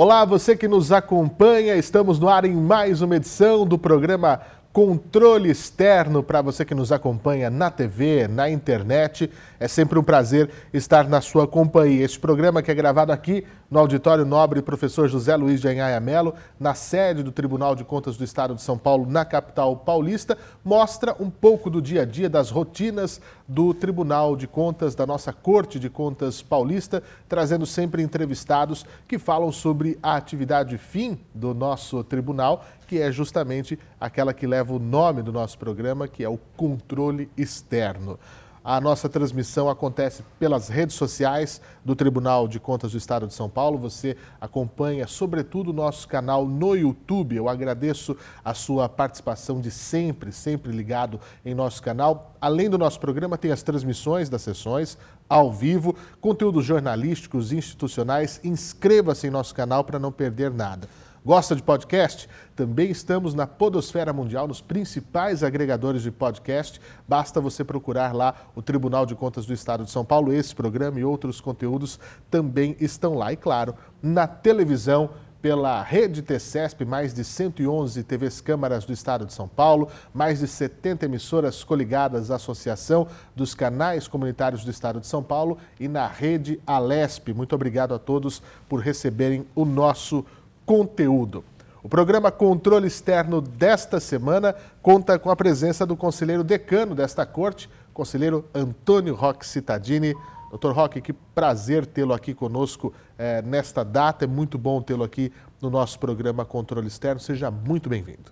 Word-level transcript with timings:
Olá, 0.00 0.24
você 0.24 0.56
que 0.56 0.68
nos 0.68 0.92
acompanha, 0.92 1.74
estamos 1.74 2.20
no 2.20 2.28
ar 2.28 2.44
em 2.44 2.54
mais 2.54 3.02
uma 3.02 3.16
edição 3.16 3.66
do 3.66 3.76
programa 3.76 4.40
Controle 4.72 5.50
Externo 5.50 6.22
para 6.22 6.42
você 6.42 6.64
que 6.64 6.74
nos 6.74 6.92
acompanha 6.92 7.50
na 7.50 7.70
TV, 7.70 8.28
na 8.28 8.50
internet. 8.50 9.30
É 9.58 9.66
sempre 9.66 9.98
um 9.98 10.02
prazer 10.02 10.50
estar 10.72 11.08
na 11.08 11.20
sua 11.20 11.48
companhia. 11.48 12.04
Este 12.04 12.20
programa 12.20 12.62
que 12.62 12.70
é 12.70 12.74
gravado 12.74 13.10
aqui 13.10 13.44
no 13.70 13.78
Auditório 13.78 14.24
Nobre 14.24 14.62
Professor 14.62 15.08
José 15.08 15.36
Luiz 15.36 15.60
de 15.60 15.68
Anhaia 15.68 16.00
Melo, 16.00 16.34
na 16.58 16.74
sede 16.74 17.22
do 17.22 17.32
Tribunal 17.32 17.74
de 17.74 17.84
Contas 17.84 18.16
do 18.16 18.24
Estado 18.24 18.54
de 18.54 18.62
São 18.62 18.78
Paulo, 18.78 19.06
na 19.06 19.24
capital 19.24 19.76
paulista, 19.76 20.38
mostra 20.64 21.14
um 21.20 21.28
pouco 21.28 21.68
do 21.68 21.82
dia 21.82 22.02
a 22.02 22.04
dia, 22.04 22.28
das 22.30 22.50
rotinas 22.50 23.20
do 23.46 23.74
Tribunal 23.74 24.36
de 24.36 24.46
Contas, 24.46 24.94
da 24.94 25.06
nossa 25.06 25.32
Corte 25.32 25.78
de 25.78 25.90
Contas 25.90 26.40
paulista, 26.40 27.02
trazendo 27.28 27.66
sempre 27.66 28.02
entrevistados 28.02 28.86
que 29.06 29.18
falam 29.18 29.52
sobre 29.52 29.98
a 30.02 30.16
atividade 30.16 30.78
fim 30.78 31.18
do 31.34 31.52
nosso 31.52 32.02
tribunal, 32.04 32.64
que 32.88 32.98
é 33.00 33.12
justamente 33.12 33.78
aquela 34.00 34.32
que 34.32 34.46
leva 34.46 34.72
o 34.72 34.78
nome 34.78 35.22
do 35.22 35.32
nosso 35.32 35.58
programa, 35.58 36.08
que 36.08 36.24
é 36.24 36.28
o 36.28 36.38
controle 36.56 37.30
externo. 37.36 38.18
A 38.64 38.80
nossa 38.80 39.08
transmissão 39.08 39.70
acontece 39.70 40.22
pelas 40.38 40.68
redes 40.68 40.96
sociais 40.96 41.60
do 41.84 41.94
Tribunal 41.94 42.48
de 42.48 42.58
Contas 42.58 42.92
do 42.92 42.98
Estado 42.98 43.26
de 43.26 43.32
São 43.32 43.48
Paulo. 43.48 43.78
Você 43.78 44.16
acompanha, 44.40 45.06
sobretudo, 45.06 45.70
o 45.70 45.72
nosso 45.72 46.08
canal 46.08 46.46
no 46.46 46.74
YouTube. 46.74 47.36
Eu 47.36 47.48
agradeço 47.48 48.16
a 48.44 48.52
sua 48.52 48.88
participação 48.88 49.60
de 49.60 49.70
sempre, 49.70 50.32
sempre 50.32 50.72
ligado 50.72 51.20
em 51.44 51.54
nosso 51.54 51.82
canal. 51.82 52.34
Além 52.40 52.68
do 52.68 52.76
nosso 52.76 53.00
programa, 53.00 53.38
tem 53.38 53.52
as 53.52 53.62
transmissões 53.62 54.28
das 54.28 54.42
sessões 54.42 54.98
ao 55.28 55.52
vivo, 55.52 55.94
conteúdos 56.20 56.64
jornalísticos, 56.64 57.52
institucionais. 57.52 58.40
Inscreva-se 58.42 59.26
em 59.26 59.30
nosso 59.30 59.54
canal 59.54 59.84
para 59.84 59.98
não 59.98 60.12
perder 60.12 60.50
nada. 60.50 60.88
Gosta 61.24 61.56
de 61.56 61.62
podcast? 61.62 62.28
Também 62.54 62.90
estamos 62.90 63.34
na 63.34 63.46
Podosfera 63.46 64.12
Mundial, 64.12 64.46
nos 64.46 64.60
principais 64.60 65.42
agregadores 65.42 66.02
de 66.02 66.12
podcast. 66.12 66.80
Basta 67.08 67.40
você 67.40 67.64
procurar 67.64 68.14
lá 68.14 68.34
o 68.54 68.62
Tribunal 68.62 69.04
de 69.04 69.16
Contas 69.16 69.44
do 69.44 69.52
Estado 69.52 69.84
de 69.84 69.90
São 69.90 70.04
Paulo. 70.04 70.32
Esse 70.32 70.54
programa 70.54 71.00
e 71.00 71.04
outros 71.04 71.40
conteúdos 71.40 71.98
também 72.30 72.76
estão 72.78 73.14
lá. 73.14 73.32
E, 73.32 73.36
claro, 73.36 73.74
na 74.00 74.26
televisão 74.28 75.10
pela 75.40 75.82
rede 75.82 76.20
TCESP, 76.20 76.84
mais 76.84 77.14
de 77.14 77.22
111 77.22 78.02
TVs 78.02 78.40
câmaras 78.40 78.84
do 78.84 78.92
estado 78.92 79.24
de 79.24 79.32
São 79.32 79.46
Paulo, 79.46 79.88
mais 80.12 80.40
de 80.40 80.48
70 80.48 81.06
emissoras 81.06 81.62
coligadas 81.62 82.30
à 82.30 82.36
Associação 82.36 83.06
dos 83.36 83.54
Canais 83.54 84.08
Comunitários 84.08 84.64
do 84.64 84.70
Estado 84.70 85.00
de 85.00 85.06
São 85.06 85.22
Paulo 85.22 85.58
e 85.78 85.86
na 85.86 86.06
rede 86.08 86.60
Alesp. 86.66 87.32
Muito 87.32 87.54
obrigado 87.54 87.94
a 87.94 87.98
todos 87.98 88.42
por 88.68 88.80
receberem 88.80 89.46
o 89.54 89.64
nosso 89.64 90.24
conteúdo. 90.68 91.42
O 91.82 91.88
programa 91.88 92.30
Controle 92.30 92.86
Externo 92.86 93.40
desta 93.40 93.98
semana 93.98 94.54
conta 94.82 95.18
com 95.18 95.30
a 95.30 95.36
presença 95.36 95.86
do 95.86 95.96
conselheiro 95.96 96.44
decano 96.44 96.94
desta 96.94 97.24
corte, 97.24 97.70
conselheiro 97.94 98.44
Antônio 98.54 99.14
Roque 99.14 99.46
Cittadini. 99.46 100.14
Doutor 100.50 100.74
Roque, 100.74 101.00
que 101.00 101.14
prazer 101.14 101.86
tê-lo 101.86 102.12
aqui 102.12 102.34
conosco 102.34 102.92
eh, 103.16 103.40
nesta 103.40 103.82
data. 103.82 104.26
É 104.26 104.28
muito 104.28 104.58
bom 104.58 104.82
tê-lo 104.82 105.04
aqui 105.04 105.32
no 105.58 105.70
nosso 105.70 105.98
programa 105.98 106.44
Controle 106.44 106.86
Externo. 106.86 107.18
Seja 107.18 107.50
muito 107.50 107.88
bem-vindo. 107.88 108.30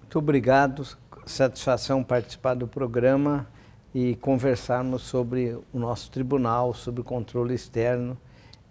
Muito 0.00 0.18
obrigado. 0.18 0.86
Satisfação 1.26 2.02
participar 2.02 2.54
do 2.54 2.66
programa 2.66 3.46
e 3.94 4.16
conversarmos 4.16 5.02
sobre 5.02 5.58
o 5.70 5.78
nosso 5.78 6.10
tribunal, 6.10 6.72
sobre 6.72 7.02
o 7.02 7.04
controle 7.04 7.54
externo 7.54 8.16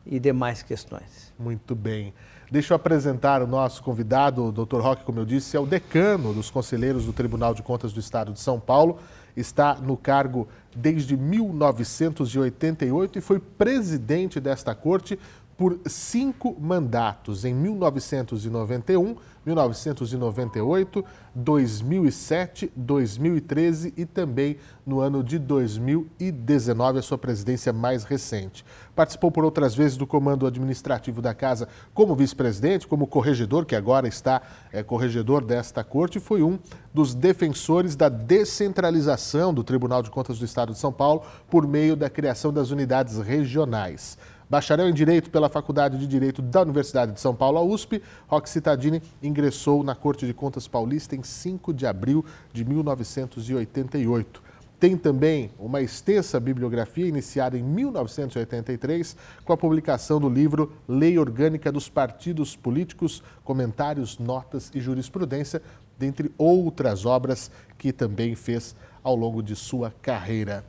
e 0.06 0.20
demais 0.20 0.62
questões. 0.62 1.32
Muito 1.40 1.76
bem. 1.76 2.14
Deixa 2.54 2.72
eu 2.72 2.76
apresentar 2.76 3.42
o 3.42 3.48
nosso 3.48 3.82
convidado, 3.82 4.46
o 4.46 4.52
Dr. 4.52 4.80
Roque, 4.80 5.04
como 5.04 5.20
eu 5.20 5.26
disse, 5.26 5.58
é 5.58 5.60
o 5.60 5.66
decano 5.66 6.36
dos 6.36 6.52
conselheiros 6.52 7.04
do 7.04 7.12
Tribunal 7.12 7.56
de 7.56 7.64
Contas 7.64 7.92
do 7.92 8.00
Estado 8.00 8.32
de 8.32 8.40
São 8.40 8.60
Paulo. 8.60 9.00
Está 9.36 9.74
no 9.74 9.98
cargo 9.98 10.48
desde 10.76 11.18
1988 11.18 13.18
e 13.18 13.22
foi 13.22 13.40
presidente 13.40 14.40
desta 14.40 14.76
corte 14.76 15.18
por 15.64 15.80
cinco 15.86 16.58
mandatos 16.60 17.46
em 17.46 17.54
1991, 17.54 19.16
1998, 19.46 21.06
2007, 21.34 22.70
2013 22.76 23.94
e 23.96 24.06
também 24.06 24.58
no 24.86 25.00
ano 25.00 25.24
de 25.24 25.40
2019, 25.40 27.00
a 27.00 27.02
sua 27.02 27.18
presidência 27.18 27.72
mais 27.72 28.04
recente. 28.04 28.66
Participou 28.94 29.32
por 29.32 29.46
outras 29.46 29.74
vezes 29.74 29.96
do 29.96 30.06
comando 30.06 30.46
administrativo 30.46 31.22
da 31.22 31.34
Casa 31.34 31.70
como 31.94 32.14
vice-presidente, 32.14 32.86
como 32.86 33.08
corregedor, 33.08 33.66
que 33.66 33.74
agora 33.74 34.06
está 34.06 34.42
é, 34.70 34.84
corregedor 34.84 35.46
desta 35.46 35.82
corte, 35.82 36.18
e 36.18 36.22
foi 36.22 36.44
um 36.44 36.60
dos 36.94 37.16
defensores 37.16 37.96
da 37.96 38.10
descentralização 38.10 39.54
do 39.54 39.64
Tribunal 39.64 40.04
de 40.04 40.12
Contas 40.12 40.40
do 40.40 40.44
Estado 40.44 40.74
de 40.74 40.80
São 40.80 40.92
Paulo 40.92 41.24
por 41.50 41.66
meio 41.66 41.96
da 41.96 42.10
criação 42.10 42.52
das 42.52 42.70
unidades 42.70 43.18
regionais. 43.18 44.18
Bacharel 44.50 44.90
em 44.90 44.94
Direito 44.94 45.30
pela 45.30 45.50
Faculdade 45.50 45.98
de 45.98 46.08
Direito 46.08 46.42
da 46.42 46.62
Universidade 46.62 47.14
de 47.14 47.20
São 47.20 47.36
Paulo, 47.36 47.58
a 47.58 47.62
USP, 47.62 48.02
Roque 48.28 48.50
Cittadini 48.50 49.02
ingressou 49.22 49.84
na 49.84 49.96
Corte 49.96 50.26
de 50.26 50.34
Contas 50.34 50.68
Paulista 50.68 51.16
em 51.16 51.24
5 51.24 51.74
de 51.74 51.86
abril 51.86 52.26
de 52.52 52.66
1988. 52.66 54.44
Tem 54.84 54.98
também 54.98 55.50
uma 55.58 55.82
extensa 55.82 56.42
bibliografia 56.42 57.08
iniciada 57.08 57.58
em 57.58 57.64
1983 57.64 59.16
com 59.46 59.54
a 59.54 59.58
publicação 59.58 60.20
do 60.20 60.28
livro 60.28 60.74
Lei 60.86 61.18
Orgânica 61.18 61.72
dos 61.72 61.88
Partidos 61.88 62.56
Políticos, 62.58 63.24
Comentários, 63.46 64.20
Notas 64.20 64.70
e 64.76 64.82
Jurisprudência, 64.82 65.62
dentre 65.98 66.34
outras 66.38 67.06
obras 67.06 67.50
que 67.78 67.94
também 67.94 68.36
fez 68.36 68.76
ao 69.02 69.16
longo 69.16 69.42
de 69.42 69.56
sua 69.56 69.94
carreira. 70.02 70.66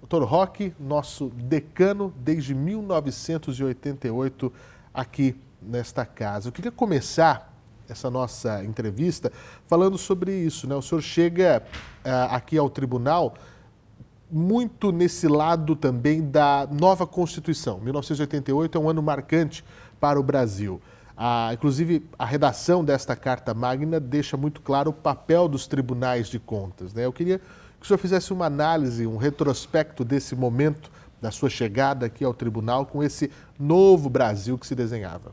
Doutor 0.00 0.22
Roque, 0.24 0.72
nosso 0.78 1.28
decano 1.30 2.12
desde 2.16 2.54
1988 2.54 4.52
aqui 4.94 5.36
nesta 5.60 6.06
casa. 6.06 6.48
Eu 6.48 6.52
queria 6.52 6.70
começar 6.70 7.52
essa 7.88 8.10
nossa 8.10 8.62
entrevista 8.64 9.32
falando 9.66 9.98
sobre 9.98 10.32
isso. 10.32 10.68
Né? 10.68 10.74
O 10.74 10.82
senhor 10.82 11.00
chega 11.00 11.62
uh, 12.04 12.34
aqui 12.34 12.56
ao 12.56 12.70
tribunal 12.70 13.34
muito 14.30 14.92
nesse 14.92 15.26
lado 15.26 15.74
também 15.74 16.22
da 16.22 16.68
nova 16.70 17.06
Constituição. 17.06 17.80
1988 17.80 18.76
é 18.76 18.80
um 18.80 18.88
ano 18.88 19.02
marcante 19.02 19.64
para 19.98 20.20
o 20.20 20.22
Brasil. 20.22 20.80
Ah, 21.16 21.50
inclusive, 21.52 22.06
a 22.16 22.24
redação 22.24 22.84
desta 22.84 23.16
Carta 23.16 23.52
Magna 23.52 23.98
deixa 23.98 24.36
muito 24.36 24.60
claro 24.60 24.90
o 24.90 24.92
papel 24.92 25.48
dos 25.48 25.66
tribunais 25.66 26.28
de 26.28 26.38
contas. 26.38 26.94
Né? 26.94 27.06
Eu 27.06 27.12
queria 27.12 27.40
que 27.78 27.84
o 27.84 27.86
senhor 27.86 27.98
fizesse 27.98 28.32
uma 28.32 28.46
análise, 28.46 29.06
um 29.06 29.16
retrospecto 29.16 30.04
desse 30.04 30.34
momento 30.34 30.90
da 31.20 31.30
sua 31.30 31.50
chegada 31.50 32.06
aqui 32.06 32.24
ao 32.24 32.34
tribunal 32.34 32.86
com 32.86 33.02
esse 33.02 33.30
novo 33.58 34.08
Brasil 34.08 34.56
que 34.56 34.66
se 34.66 34.74
desenhava. 34.74 35.32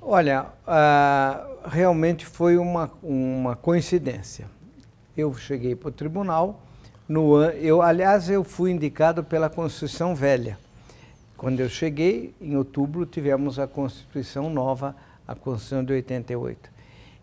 Olha, 0.00 0.46
uh, 0.66 1.68
realmente 1.68 2.24
foi 2.24 2.56
uma, 2.56 2.90
uma 3.02 3.56
coincidência. 3.56 4.46
Eu 5.16 5.34
cheguei 5.34 5.74
para 5.74 5.88
o 5.88 5.92
tribunal, 5.92 6.62
no, 7.08 7.42
eu, 7.42 7.80
aliás, 7.80 8.28
eu 8.28 8.44
fui 8.44 8.70
indicado 8.70 9.24
pela 9.24 9.48
Constituição 9.48 10.14
Velha. 10.14 10.58
Quando 11.36 11.60
eu 11.60 11.68
cheguei, 11.68 12.34
em 12.40 12.56
outubro, 12.56 13.06
tivemos 13.06 13.58
a 13.58 13.66
Constituição 13.66 14.50
Nova, 14.50 14.94
a 15.26 15.34
Constituição 15.34 15.84
de 15.84 15.92
88. 15.94 16.70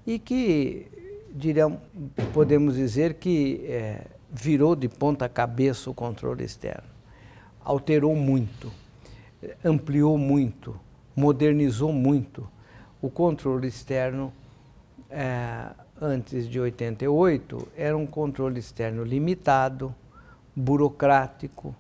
E 0.08 0.18
que, 0.18 0.88
diríamos, 1.32 1.80
podemos 2.34 2.76
dizer 2.76 3.16
que 3.16 3.66
é, 3.68 4.08
virou 4.36 4.76
de 4.76 4.90
ponta 4.90 5.30
cabeça 5.30 5.90
o 5.90 5.94
controle 5.94 6.44
externo. 6.44 6.90
Alterou 7.64 8.16
muito, 8.16 8.72
ampliou 9.64 10.18
muito, 10.18 10.78
modernizou 11.16 11.94
muito. 11.94 12.48
O 13.02 13.10
controle 13.10 13.68
externo, 13.68 14.34
é, 15.10 15.70
antes 16.00 16.50
de 16.50 16.60
88, 16.60 17.68
era 17.78 17.96
um 17.96 18.06
controle 18.06 18.60
externo 18.60 19.04
limitado, 19.04 19.96
burocrático, 20.56 21.74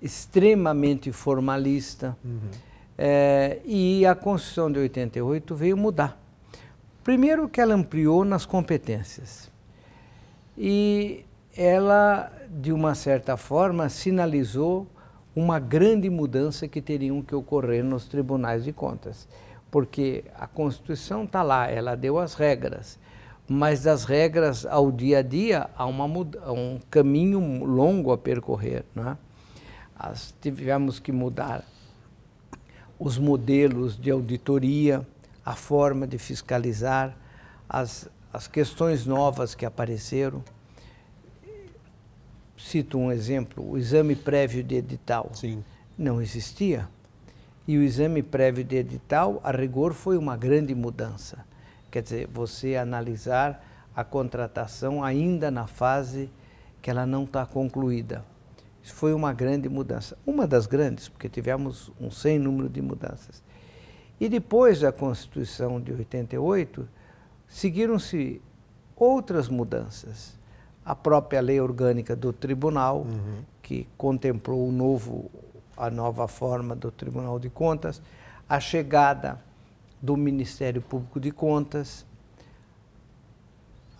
extremamente 0.00 1.10
formalista. 1.12 2.16
Uhum. 2.24 2.50
É, 2.96 3.60
e 3.64 4.06
a 4.06 4.14
Constituição 4.14 4.70
de 4.70 4.78
88 4.78 5.54
veio 5.54 5.76
mudar. 5.76 6.18
Primeiro 7.02 7.48
que 7.48 7.60
ela 7.60 7.74
ampliou 7.74 8.24
nas 8.24 8.46
competências. 8.46 9.50
E 10.56 11.24
ela, 11.56 12.30
de 12.48 12.72
uma 12.72 12.94
certa 12.94 13.36
forma, 13.36 13.88
sinalizou 13.88 14.86
uma 15.34 15.58
grande 15.58 16.10
mudança 16.10 16.66
que 16.68 16.80
teriam 16.80 17.22
que 17.22 17.34
ocorrer 17.34 17.84
nos 17.84 18.06
tribunais 18.06 18.64
de 18.64 18.72
contas. 18.72 19.28
Porque 19.70 20.24
a 20.34 20.46
Constituição 20.46 21.24
está 21.24 21.42
lá, 21.42 21.68
ela 21.68 21.94
deu 21.94 22.18
as 22.18 22.34
regras, 22.34 22.98
mas 23.48 23.82
das 23.82 24.04
regras 24.04 24.66
ao 24.66 24.90
dia 24.90 25.18
a 25.18 25.22
dia 25.22 25.70
há 25.76 25.86
uma, 25.86 26.06
um 26.06 26.78
caminho 26.90 27.64
longo 27.64 28.12
a 28.12 28.18
percorrer. 28.18 28.84
Né? 28.94 29.16
As, 29.96 30.34
tivemos 30.40 30.98
que 30.98 31.12
mudar 31.12 31.64
os 32.98 33.16
modelos 33.16 33.96
de 33.98 34.10
auditoria, 34.10 35.06
a 35.44 35.54
forma 35.54 36.06
de 36.06 36.18
fiscalizar, 36.18 37.16
as, 37.68 38.08
as 38.32 38.46
questões 38.46 39.06
novas 39.06 39.54
que 39.54 39.64
apareceram. 39.64 40.44
Cito 42.64 42.98
um 42.98 43.10
exemplo: 43.10 43.68
o 43.68 43.78
exame 43.78 44.14
prévio 44.14 44.62
de 44.62 44.76
edital. 44.76 45.30
Sim. 45.34 45.64
Não 45.96 46.20
existia. 46.20 46.88
E 47.66 47.76
o 47.76 47.82
exame 47.82 48.22
prévio 48.22 48.64
de 48.64 48.76
edital, 48.76 49.40
a 49.44 49.50
rigor, 49.50 49.92
foi 49.92 50.16
uma 50.16 50.36
grande 50.36 50.74
mudança. 50.74 51.44
Quer 51.90 52.02
dizer, 52.02 52.28
você 52.32 52.76
analisar 52.76 53.64
a 53.94 54.04
contratação 54.04 55.04
ainda 55.04 55.50
na 55.50 55.66
fase 55.66 56.30
que 56.80 56.90
ela 56.90 57.04
não 57.04 57.24
está 57.24 57.44
concluída. 57.44 58.24
Isso 58.82 58.94
foi 58.94 59.12
uma 59.12 59.32
grande 59.32 59.68
mudança. 59.68 60.16
Uma 60.26 60.46
das 60.46 60.66
grandes, 60.66 61.08
porque 61.08 61.28
tivemos 61.28 61.92
um 62.00 62.10
sem 62.10 62.38
número 62.38 62.68
de 62.68 62.80
mudanças. 62.80 63.42
E 64.18 64.28
depois 64.28 64.80
da 64.80 64.92
Constituição 64.92 65.80
de 65.80 65.92
88, 65.92 66.88
seguiram-se 67.48 68.40
outras 68.96 69.48
mudanças. 69.48 70.38
A 70.90 70.94
própria 70.96 71.40
lei 71.40 71.60
orgânica 71.60 72.16
do 72.16 72.32
tribunal, 72.32 73.02
uhum. 73.02 73.44
que 73.62 73.86
contemplou 73.96 74.68
o 74.68 74.72
novo, 74.72 75.30
a 75.76 75.88
nova 75.88 76.26
forma 76.26 76.74
do 76.74 76.90
Tribunal 76.90 77.38
de 77.38 77.48
Contas, 77.48 78.02
a 78.48 78.58
chegada 78.58 79.40
do 80.02 80.16
Ministério 80.16 80.82
Público 80.82 81.20
de 81.20 81.30
Contas, 81.30 82.04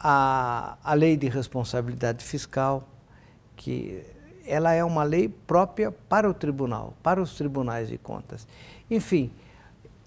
a, 0.01 0.79
a 0.83 0.95
lei 0.95 1.17
de 1.17 1.29
responsabilidade 1.29 2.25
fiscal, 2.25 2.89
que 3.55 4.03
ela 4.45 4.73
é 4.73 4.83
uma 4.83 5.05
lei 5.05 5.29
própria 5.29 5.93
para 5.93 6.29
o 6.29 6.35
tribunal, 6.35 6.95
para 7.05 7.23
os 7.23 7.37
tribunais 7.37 7.89
de 7.89 7.99
contas. 7.99 8.49
Enfim. 8.91 9.31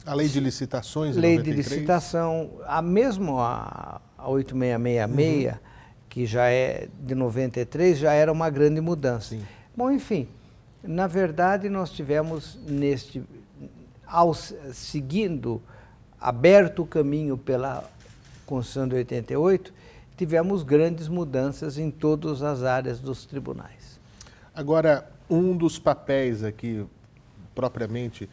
A 0.06 0.14
lei 0.14 0.28
de 0.28 0.42
licitações, 0.42 1.16
lei 1.16 1.38
93. 1.38 1.46
de 1.46 1.76
licitação, 1.76 2.50
a 2.66 2.82
mesmo 2.82 3.40
a, 3.40 4.02
a 4.18 4.30
8666, 4.30 5.54
uhum. 5.54 5.73
Que 6.14 6.28
já 6.28 6.48
é 6.48 6.90
de 7.00 7.16
93, 7.16 7.98
já 7.98 8.14
era 8.14 8.32
uma 8.32 8.48
grande 8.48 8.80
mudança. 8.80 9.30
Sim. 9.30 9.44
Bom, 9.76 9.90
enfim, 9.90 10.28
na 10.84 11.08
verdade 11.08 11.70
nós 11.70 11.90
tivemos 11.90 12.56
neste, 12.68 13.24
ao, 14.06 14.32
seguindo, 14.32 15.60
aberto 16.22 16.84
o 16.84 16.86
caminho 16.86 17.36
pela 17.36 17.84
Constituição 18.46 18.88
de 18.88 18.94
88, 18.94 19.74
tivemos 20.16 20.62
grandes 20.62 21.08
mudanças 21.08 21.80
em 21.80 21.90
todas 21.90 22.44
as 22.44 22.62
áreas 22.62 23.00
dos 23.00 23.26
tribunais. 23.26 24.00
Agora, 24.54 25.10
um 25.28 25.58
dos 25.58 25.80
papéis 25.80 26.44
aqui, 26.44 26.86
propriamente, 27.56 28.30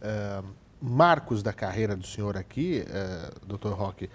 uh, 0.00 0.46
marcos 0.80 1.42
da 1.42 1.52
carreira 1.52 1.96
do 1.96 2.06
senhor 2.06 2.36
aqui, 2.36 2.84
uh, 2.86 3.44
doutor 3.44 3.72
Roque, 3.72 4.08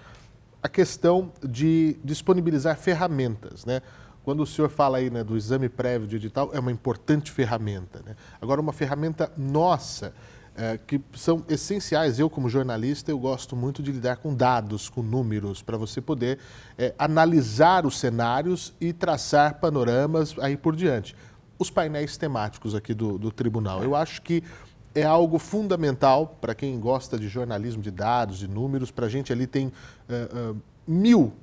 a 0.61 0.69
questão 0.69 1.31
de 1.43 1.97
disponibilizar 2.03 2.77
ferramentas, 2.77 3.65
né? 3.65 3.81
Quando 4.23 4.43
o 4.43 4.45
senhor 4.45 4.69
fala 4.69 4.97
aí 4.97 5.09
né, 5.09 5.23
do 5.23 5.35
exame 5.35 5.69
prévio 5.69 6.07
de 6.07 6.17
edital, 6.17 6.51
é 6.53 6.59
uma 6.59 6.71
importante 6.71 7.31
ferramenta. 7.31 8.01
Né? 8.05 8.15
Agora, 8.39 8.61
uma 8.61 8.73
ferramenta 8.73 9.31
nossa, 9.35 10.13
é, 10.55 10.77
que 10.77 11.01
são 11.13 11.43
essenciais. 11.47 12.19
Eu, 12.19 12.29
como 12.29 12.49
jornalista, 12.49 13.09
eu 13.09 13.17
gosto 13.17 13.55
muito 13.55 13.81
de 13.81 13.91
lidar 13.91 14.17
com 14.17 14.35
dados, 14.35 14.89
com 14.89 15.01
números, 15.01 15.61
para 15.61 15.77
você 15.77 16.01
poder 16.01 16.37
é, 16.77 16.93
analisar 16.99 17.85
os 17.85 17.97
cenários 17.97 18.73
e 18.79 18.91
traçar 18.91 19.59
panoramas 19.59 20.35
aí 20.39 20.57
por 20.57 20.75
diante. 20.75 21.15
Os 21.57 21.71
painéis 21.71 22.17
temáticos 22.17 22.75
aqui 22.75 22.93
do, 22.93 23.17
do 23.17 23.31
tribunal. 23.31 23.81
Eu 23.83 23.95
acho 23.95 24.21
que 24.21 24.43
é 24.93 25.03
algo 25.03 25.37
fundamental 25.37 26.37
para 26.41 26.55
quem 26.55 26.79
gosta 26.79 27.17
de 27.17 27.27
jornalismo 27.27 27.81
de 27.81 27.91
dados, 27.91 28.39
de 28.39 28.47
números. 28.47 28.91
Para 28.91 29.05
a 29.05 29.09
gente 29.09 29.31
ali 29.31 29.45
tem 29.45 29.67
uh, 29.67 30.51
uh, 30.51 30.57
mil 30.87 31.33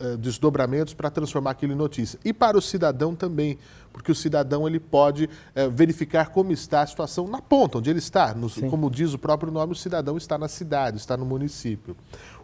uh, 0.00 0.16
desdobramentos 0.16 0.94
para 0.94 1.10
transformar 1.10 1.52
aquilo 1.52 1.72
em 1.72 1.76
notícia. 1.76 2.18
E 2.24 2.32
para 2.32 2.58
o 2.58 2.62
cidadão 2.62 3.14
também, 3.14 3.58
porque 3.92 4.12
o 4.12 4.14
cidadão 4.14 4.66
ele 4.66 4.78
pode 4.78 5.28
verificar 5.72 6.28
como 6.28 6.52
está 6.52 6.82
a 6.82 6.86
situação 6.86 7.26
na 7.26 7.40
ponta, 7.40 7.78
onde 7.78 7.90
ele 7.90 7.98
está. 7.98 8.32
No, 8.32 8.48
como 8.70 8.88
diz 8.90 9.12
o 9.12 9.18
próprio 9.18 9.50
nome, 9.50 9.72
o 9.72 9.76
cidadão 9.76 10.16
está 10.16 10.38
na 10.38 10.46
cidade, 10.46 10.98
está 10.98 11.16
no 11.16 11.24
município. 11.24 11.96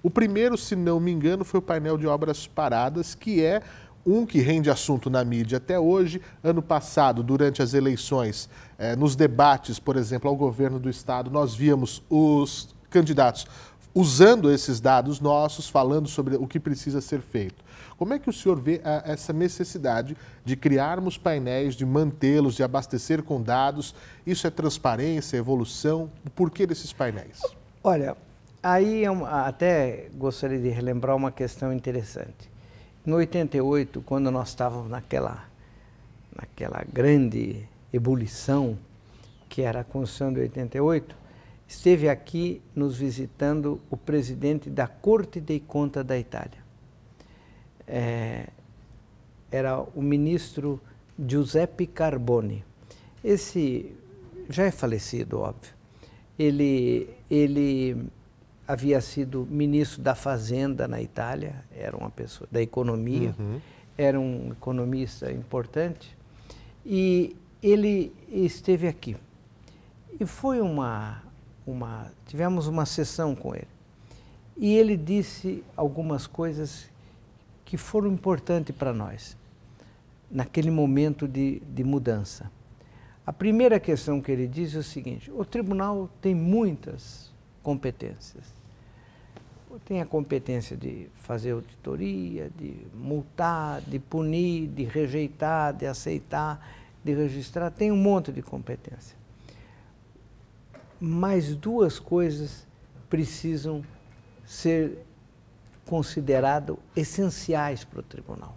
O 0.03 0.11
primeiro, 0.11 0.59
se 0.59 0.75
não 0.75 0.99
me 0.99 1.13
engano, 1.13 1.45
foi 1.45 1.59
o 1.59 1.63
painel 1.63 1.97
de 1.97 2.07
obras 2.07 2.47
paradas, 2.47 3.15
que 3.15 3.43
é 3.43 3.63
um 4.07 4.27
que 4.27 4.41
rende 4.41 4.71
assunto 4.71 5.09
na 5.09 5.25
mídia 5.25 5.59
até 5.59 5.79
hoje. 5.79 6.21
Ano 6.43 6.63
passado, 6.63 7.23
durante 7.23 7.63
as 7.63 7.75
eleições, 7.75 8.49
eh, 8.79 8.97
nos 8.97 9.17
debates, 9.17 9.79
por 9.79 9.97
exemplo, 9.97 10.29
ao 10.29 10.37
governo 10.37 10.79
do 10.79 10.91
estado, 10.91 11.31
nós 11.31 11.55
víamos 11.55 12.03
os 12.11 12.75
candidatos 12.91 13.47
usando 13.95 14.51
esses 14.51 14.81
dados 14.81 15.21
nossos, 15.21 15.69
falando 15.69 16.09
sobre 16.09 16.37
o 16.37 16.47
que 16.47 16.59
precisa 16.59 17.01
ser 17.01 17.21
feito. 17.21 17.65
Como 17.97 18.13
é 18.13 18.19
que 18.19 18.29
o 18.29 18.33
senhor 18.33 18.61
vê 18.61 18.81
a, 18.85 18.99
ah, 18.99 19.03
essa 19.13 19.33
necessidade 19.33 20.17
de 20.45 20.57
criarmos 20.57 21.17
painéis, 21.17 21.77
de 21.77 21.87
mantê-los, 21.87 22.57
de 22.57 22.65
abastecer 22.65 23.23
com 23.23 23.41
dados? 23.41 23.95
Isso 24.27 24.47
é 24.47 24.51
transparência, 24.51 25.37
evolução? 25.37 26.11
O 26.27 26.31
porquê 26.31 26.67
desses 26.67 26.93
painéis? 26.93 27.41
Olha, 27.85 28.17
aí 28.61 29.05
eu 29.05 29.25
até 29.25 30.09
gostaria 30.17 30.59
de 30.59 30.69
relembrar 30.69 31.15
uma 31.15 31.31
questão 31.31 31.73
interessante. 31.73 32.54
Em 33.07 33.13
88, 33.13 34.01
quando 34.01 34.31
nós 34.31 34.49
estávamos 34.49 34.91
naquela, 34.91 35.47
naquela 36.35 36.83
grande 36.91 37.69
ebulição 37.93 38.79
que 39.47 39.61
era 39.61 39.81
a 39.81 39.85
Constituição 39.85 40.33
de 40.33 40.41
88, 40.41 41.15
esteve 41.69 42.09
aqui 42.09 42.63
nos 42.75 42.97
visitando 42.97 43.79
o 43.91 43.97
presidente 43.97 44.71
da 44.71 44.87
Corte 44.87 45.39
de 45.39 45.61
Conta 45.61 46.03
da 46.03 46.19
Itália. 46.19 46.65
É, 47.87 48.49
era 49.51 49.83
o 49.95 50.01
ministro 50.01 50.81
Giuseppe 51.19 51.87
Carboni. 51.87 52.65
Esse 53.23 53.95
já 54.49 54.65
é 54.65 54.71
falecido, 54.71 55.41
óbvio. 55.41 55.75
Ele, 56.39 57.11
ele 57.31 58.09
havia 58.67 59.01
sido 59.01 59.47
ministro 59.51 60.03
da 60.03 60.15
Fazenda 60.15 60.89
na 60.89 61.01
Itália, 61.01 61.65
era 61.75 61.97
uma 61.97 62.11
pessoa 62.11 62.49
da 62.51 62.61
economia, 62.63 63.35
uhum. 63.39 63.61
era 63.97 64.19
um 64.19 64.53
economista 64.53 65.31
importante, 65.31 66.17
e 66.85 67.37
ele 67.63 68.13
esteve 68.31 68.89
aqui. 68.89 69.17
E 70.19 70.25
foi 70.25 70.61
uma, 70.61 71.23
uma, 71.67 72.11
tivemos 72.27 72.67
uma 72.67 72.87
sessão 72.87 73.35
com 73.35 73.55
ele. 73.55 73.69
E 74.57 74.75
ele 74.75 74.97
disse 74.97 75.65
algumas 75.77 76.27
coisas 76.27 76.89
que 77.65 77.77
foram 77.77 78.13
importantes 78.13 78.75
para 78.75 78.93
nós, 78.93 79.37
naquele 80.31 80.71
momento 80.71 81.27
de, 81.27 81.61
de 81.61 81.83
mudança. 81.83 82.51
A 83.27 83.33
primeira 83.33 83.81
questão 83.81 84.21
que 84.21 84.31
ele 84.31 84.47
diz 84.47 84.75
é 84.75 84.79
o 84.79 84.83
seguinte: 84.83 85.31
o 85.31 85.45
tribunal 85.45 86.09
tem 86.21 86.35
muitas 86.35 87.34
competências. 87.65 88.45
Tem 89.85 90.01
a 90.01 90.07
competência 90.07 90.77
de 90.77 91.09
fazer 91.17 91.51
auditoria, 91.51 92.49
de 92.57 92.77
multar, 92.95 93.81
de 93.81 93.99
punir, 93.99 94.69
de 94.69 94.85
rejeitar, 94.85 95.75
de 95.75 95.85
aceitar, 95.85 96.65
de 97.03 97.13
registrar, 97.13 97.73
tem 97.73 97.91
um 97.91 97.97
monte 97.97 98.31
de 98.31 98.41
competência 98.41 99.17
mais 101.05 101.55
duas 101.55 101.99
coisas 101.99 102.67
precisam 103.11 103.85
ser 104.47 104.99
consideradas 105.85 106.77
essenciais 106.97 107.85
para 107.85 108.01
o 108.01 108.03
tribunal. 108.03 108.57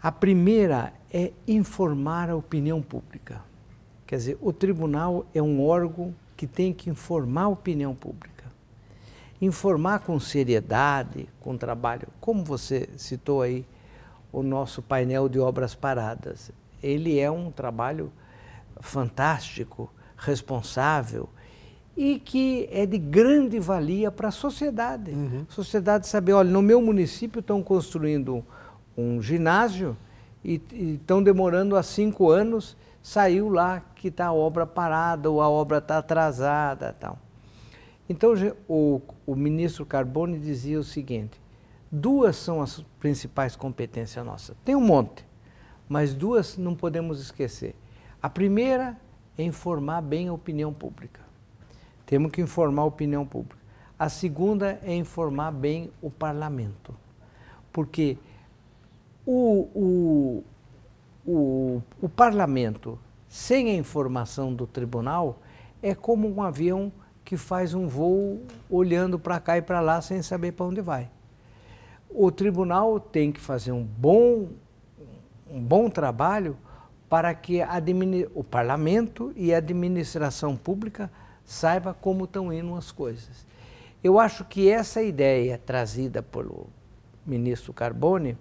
A 0.00 0.12
primeira 0.12 0.92
é 1.10 1.32
informar 1.46 2.30
a 2.30 2.36
opinião 2.36 2.82
pública. 2.82 3.42
Quer 4.06 4.16
dizer, 4.16 4.38
o 4.40 4.52
tribunal 4.52 5.26
é 5.34 5.42
um 5.42 5.64
órgão 5.64 6.14
que 6.38 6.46
tem 6.46 6.72
que 6.72 6.88
informar 6.88 7.42
a 7.42 7.48
opinião 7.48 7.96
pública. 7.96 8.44
Informar 9.42 9.98
com 9.98 10.20
seriedade, 10.20 11.28
com 11.40 11.56
trabalho, 11.56 12.06
como 12.20 12.44
você 12.44 12.88
citou 12.96 13.42
aí, 13.42 13.66
o 14.32 14.40
nosso 14.40 14.80
painel 14.80 15.28
de 15.28 15.40
obras 15.40 15.74
paradas. 15.74 16.52
Ele 16.80 17.18
é 17.18 17.28
um 17.28 17.50
trabalho 17.50 18.12
fantástico 18.80 19.90
responsável 20.16 21.28
e 21.96 22.20
que 22.20 22.68
é 22.70 22.86
de 22.86 22.98
grande 22.98 23.58
valia 23.58 24.12
para 24.12 24.28
a 24.28 24.32
sociedade. 24.32 25.10
Uhum. 25.10 25.44
A 25.48 25.52
sociedade 25.52 26.06
saber, 26.06 26.34
olha, 26.34 26.50
no 26.50 26.62
meu 26.62 26.80
município 26.80 27.40
estão 27.40 27.64
construindo 27.64 28.44
um 28.96 29.20
ginásio 29.20 29.96
e 30.44 30.62
estão 30.94 31.20
demorando 31.20 31.74
há 31.74 31.82
cinco 31.82 32.30
anos, 32.30 32.76
saiu 33.08 33.48
lá 33.48 33.80
que 33.94 34.08
está 34.08 34.26
a 34.26 34.34
obra 34.34 34.66
parada 34.66 35.30
ou 35.30 35.40
a 35.40 35.48
obra 35.48 35.78
está 35.78 35.96
atrasada 35.96 36.92
tal. 36.92 37.18
Então 38.06 38.34
o, 38.68 39.00
o 39.26 39.34
ministro 39.34 39.86
Carbone 39.86 40.38
dizia 40.38 40.78
o 40.78 40.84
seguinte, 40.84 41.40
duas 41.90 42.36
são 42.36 42.60
as 42.60 42.82
principais 43.00 43.56
competências 43.56 44.22
nossas. 44.22 44.54
Tem 44.62 44.76
um 44.76 44.80
monte, 44.82 45.24
mas 45.88 46.12
duas 46.12 46.58
não 46.58 46.74
podemos 46.74 47.18
esquecer. 47.18 47.74
A 48.20 48.28
primeira 48.28 48.94
é 49.38 49.42
informar 49.42 50.02
bem 50.02 50.28
a 50.28 50.32
opinião 50.34 50.70
pública. 50.70 51.22
Temos 52.04 52.30
que 52.30 52.42
informar 52.42 52.82
a 52.82 52.86
opinião 52.86 53.24
pública. 53.24 53.56
A 53.98 54.10
segunda 54.10 54.78
é 54.82 54.94
informar 54.94 55.50
bem 55.50 55.90
o 56.02 56.10
parlamento. 56.10 56.94
Porque 57.72 58.18
o, 59.24 59.66
o, 59.74 60.44
o, 61.30 61.82
o 62.00 62.08
parlamento, 62.08 62.98
sem 63.28 63.68
a 63.68 63.74
informação 63.74 64.54
do 64.54 64.66
tribunal, 64.66 65.40
é 65.82 65.94
como 65.94 66.26
um 66.26 66.42
avião 66.42 66.90
que 67.22 67.36
faz 67.36 67.74
um 67.74 67.86
voo 67.86 68.40
olhando 68.70 69.18
para 69.18 69.38
cá 69.38 69.58
e 69.58 69.62
para 69.62 69.82
lá 69.82 70.00
sem 70.00 70.22
saber 70.22 70.52
para 70.52 70.64
onde 70.64 70.80
vai. 70.80 71.10
O 72.08 72.32
tribunal 72.32 72.98
tem 72.98 73.30
que 73.30 73.40
fazer 73.40 73.72
um 73.72 73.84
bom, 73.84 74.48
um 75.50 75.60
bom 75.60 75.90
trabalho 75.90 76.56
para 77.10 77.34
que 77.34 77.60
o 78.34 78.42
parlamento 78.42 79.30
e 79.36 79.52
a 79.52 79.58
administração 79.58 80.56
pública 80.56 81.10
saiba 81.44 81.92
como 81.92 82.24
estão 82.24 82.50
indo 82.50 82.74
as 82.74 82.90
coisas. 82.90 83.46
Eu 84.02 84.18
acho 84.18 84.46
que 84.46 84.70
essa 84.70 85.02
ideia 85.02 85.58
trazida 85.58 86.22
pelo 86.22 86.68
ministro 87.26 87.74
Carbone, 87.74 88.38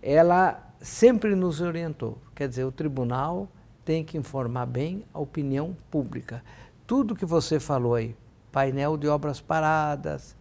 ela 0.00 0.66
sempre 0.86 1.34
nos 1.34 1.60
orientou. 1.60 2.16
Quer 2.32 2.48
dizer, 2.48 2.64
o 2.64 2.70
tribunal 2.70 3.48
tem 3.84 4.04
que 4.04 4.16
informar 4.16 4.66
bem 4.66 5.04
a 5.12 5.18
opinião 5.18 5.76
pública. 5.90 6.44
Tudo 6.86 7.16
que 7.16 7.26
você 7.26 7.58
falou 7.58 7.96
aí, 7.96 8.14
painel 8.52 8.96
de 8.96 9.08
obras 9.08 9.40
paradas, 9.40 10.36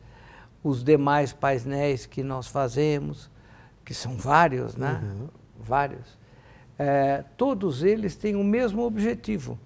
os 0.63 0.83
demais 0.83 1.33
painéis 1.33 2.05
que 2.05 2.21
nós 2.21 2.47
fazemos, 2.47 3.29
que 3.83 3.93
são 3.93 4.15
vários, 4.15 4.75
né? 4.75 5.01
Uhum. 5.03 5.27
Vários. 5.59 6.17
É, 6.77 7.23
todos 7.35 7.81
eles 7.81 8.15
têm 8.15 8.35
o 8.35 8.43
mesmo 8.43 8.83
objetivo, 8.83 9.57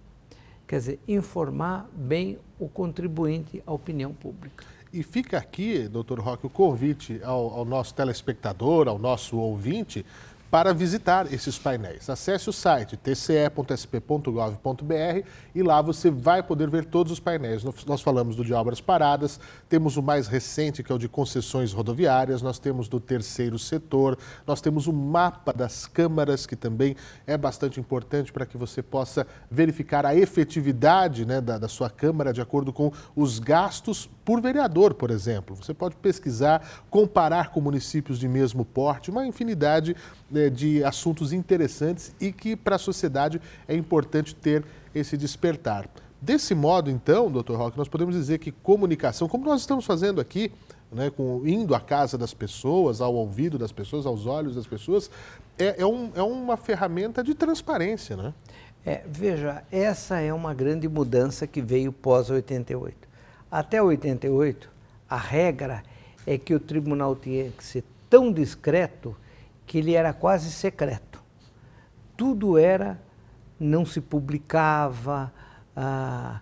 quer 0.65 0.77
dizer, 0.77 0.99
informar 1.07 1.89
bem 1.93 2.39
o 2.57 2.69
contribuinte 2.69 3.61
à 3.67 3.73
opinião 3.73 4.13
pública. 4.13 4.63
E 4.93 5.03
fica 5.03 5.37
aqui, 5.37 5.89
doutor 5.89 6.19
Roque, 6.19 6.47
o 6.47 6.49
convite 6.49 7.19
ao, 7.23 7.53
ao 7.53 7.65
nosso 7.65 7.93
telespectador, 7.93 8.87
ao 8.87 8.97
nosso 8.97 9.37
ouvinte, 9.37 10.05
para 10.51 10.73
visitar 10.73 11.31
esses 11.31 11.57
painéis. 11.59 12.09
Acesse 12.09 12.49
o 12.49 12.53
site 12.53 12.97
tce.sp.gov.br 12.97 14.33
e 15.53 15.61
lá 15.61 15.81
você 15.81 16.09
vai 16.09 16.41
poder 16.41 16.69
ver 16.69 16.85
todos 16.85 17.11
os 17.11 17.19
painéis. 17.19 17.63
Nós 17.85 18.01
falamos 18.01 18.35
do 18.35 18.43
de 18.43 18.53
obras 18.53 18.81
paradas, 18.81 19.39
temos 19.67 19.95
o 19.95 20.01
mais 20.01 20.27
recente, 20.27 20.81
que 20.81 20.91
é 20.91 20.95
o 20.95 20.97
de 20.97 21.07
concessões 21.07 21.71
rodoviárias, 21.71 22.41
nós 22.41 22.57
temos 22.57 22.87
do 22.87 22.99
terceiro 22.99 23.59
setor, 23.59 24.17
nós 24.47 24.59
temos 24.59 24.87
o 24.87 24.93
mapa 24.93 25.53
das 25.53 25.85
câmaras, 25.85 26.47
que 26.47 26.55
também 26.55 26.95
é 27.27 27.37
bastante 27.37 27.79
importante 27.79 28.33
para 28.33 28.45
que 28.45 28.57
você 28.57 28.81
possa 28.81 29.27
verificar 29.51 30.05
a 30.05 30.15
efetividade 30.15 31.25
né, 31.25 31.39
da, 31.39 31.59
da 31.59 31.67
sua 31.67 31.89
Câmara 31.89 32.33
de 32.33 32.41
acordo 32.41 32.71
com 32.73 32.91
os 33.15 33.39
gastos 33.39 34.09
por 34.25 34.41
vereador, 34.41 34.93
por 34.93 35.11
exemplo. 35.11 35.55
Você 35.55 35.73
pode 35.73 35.95
pesquisar, 35.95 36.85
comparar 36.89 37.51
com 37.51 37.59
municípios 37.59 38.19
de 38.19 38.27
mesmo 38.27 38.63
porte, 38.63 39.11
uma 39.11 39.25
infinidade 39.25 39.89
né, 39.89 39.95
de 40.51 40.83
assuntos 40.83 41.33
interessantes 41.33 42.13
e 42.19 42.31
que 42.31 42.55
para 42.55 42.75
a 42.75 42.79
sociedade 42.79 43.41
é 43.67 43.75
importante 43.75 44.35
ter 44.35 44.63
esse 44.93 45.17
despertar. 45.17 45.89
Desse 46.21 46.53
modo, 46.53 46.91
então, 46.91 47.31
doutor 47.31 47.57
Roque, 47.57 47.77
nós 47.77 47.87
podemos 47.87 48.13
dizer 48.13 48.39
que 48.39 48.51
comunicação, 48.51 49.27
como 49.27 49.45
nós 49.45 49.61
estamos 49.61 49.85
fazendo 49.85 50.19
aqui, 50.19 50.51
né, 50.91 51.09
com, 51.09 51.41
indo 51.45 51.73
à 51.73 51.79
casa 51.79 52.17
das 52.17 52.33
pessoas, 52.33 52.99
ao 52.99 53.13
ouvido 53.15 53.57
das 53.57 53.71
pessoas, 53.71 54.05
aos 54.05 54.25
olhos 54.25 54.55
das 54.55 54.67
pessoas, 54.67 55.09
é, 55.57 55.81
é, 55.81 55.85
um, 55.85 56.11
é 56.15 56.21
uma 56.21 56.57
ferramenta 56.57 57.23
de 57.23 57.33
transparência, 57.33 58.17
né? 58.17 58.33
É, 58.85 59.03
veja, 59.05 59.63
essa 59.71 60.19
é 60.19 60.33
uma 60.33 60.53
grande 60.53 60.87
mudança 60.87 61.45
que 61.45 61.61
veio 61.61 61.91
pós 61.91 62.29
88. 62.29 63.07
Até 63.51 63.81
88, 63.81 64.69
a 65.09 65.17
regra 65.17 65.83
é 66.25 66.37
que 66.37 66.53
o 66.53 66.59
tribunal 66.59 67.15
tinha 67.15 67.49
que 67.51 67.63
ser 67.63 67.83
tão 68.09 68.31
discreto 68.31 69.15
que 69.69 69.77
ele 69.77 69.93
era 69.93 70.11
quase 70.11 70.49
secreto. 70.51 71.23
Tudo 72.17 72.57
era, 72.57 72.99
não 73.59 73.85
se 73.85 74.01
publicava, 74.01 75.31
ah, 75.75 76.39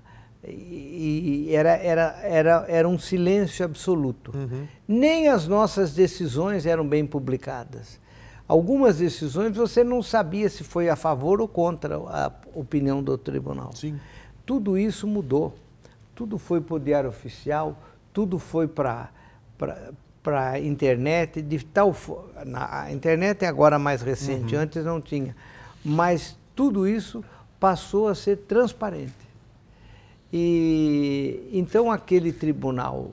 e, 0.48 1.50
era, 1.51 1.72
era, 1.72 2.19
era, 2.24 2.65
era 2.69 2.88
um 2.88 2.98
silêncio 2.98 3.65
absoluto. 3.65 4.31
Uhum. 4.34 4.65
Nem 4.88 5.27
as 5.27 5.46
nossas 5.46 5.93
decisões 5.93 6.65
eram 6.65 6.88
bem 6.88 7.05
publicadas. 7.05 8.00
Algumas 8.48 9.00
decisões 9.00 9.57
você 9.57 9.84
não 9.84 10.01
sabia 10.01 10.48
se 10.48 10.63
foi 10.63 10.88
a 10.88 10.96
favor 10.96 11.41
ou 11.41 11.50
contra 11.50 11.98
a 11.98 12.31
opinião 12.55 13.03
do 13.03 13.17
tribunal. 13.17 13.74
Sim. 13.74 14.00
Tudo 14.46 14.77
isso 14.77 15.05
mudou. 15.05 15.53
Tudo 16.15 16.38
foi 16.38 16.62
para 16.62 16.75
o 16.75 16.79
diário 16.79 17.10
oficial, 17.10 17.77
tudo 18.13 18.39
foi 18.39 18.69
para 18.69 19.12
para 20.27 20.50
a 20.50 20.60
internet 20.60 21.41
de 21.41 21.63
tal 21.63 21.96
na, 22.46 22.81
a 22.81 22.91
internet 22.91 23.46
é 23.46 23.48
agora 23.48 23.79
mais 23.79 24.01
recente, 24.01 24.57
uhum. 24.57 24.62
antes 24.62 24.84
não 24.84 25.00
tinha, 25.00 25.34
mas 25.86 26.38
tudo 26.53 26.86
isso 26.86 27.24
passou 27.57 28.10
a 28.10 28.13
ser 28.13 28.36
transparente. 28.39 29.13
E 30.34 31.50
então 31.53 31.89
aquele 31.89 32.34
tribunal 32.34 33.10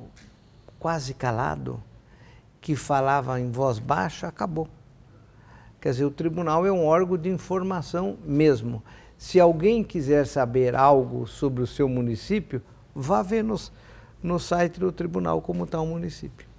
quase 0.77 1.15
calado 1.15 1.81
que 2.61 2.75
falava 2.75 3.41
em 3.41 3.49
voz 3.49 3.79
baixa 3.79 4.27
acabou. 4.27 4.67
Quer 5.81 5.91
dizer, 5.91 6.07
o 6.07 6.11
tribunal 6.11 6.67
é 6.67 6.73
um 6.73 6.85
órgão 6.85 7.17
de 7.17 7.29
informação 7.29 8.17
mesmo. 8.25 8.83
Se 9.17 9.39
alguém 9.39 9.85
quiser 9.85 10.27
saber 10.27 10.75
algo 10.75 11.29
sobre 11.29 11.63
o 11.63 11.67
seu 11.67 11.89
município, 11.89 12.61
vá 12.93 13.23
ver 13.23 13.45
nos, 13.45 13.71
no 14.21 14.41
site 14.41 14.81
do 14.81 14.91
tribunal 14.91 15.41
como 15.41 15.63
está 15.63 15.81
o 15.81 15.87
município. 15.87 16.54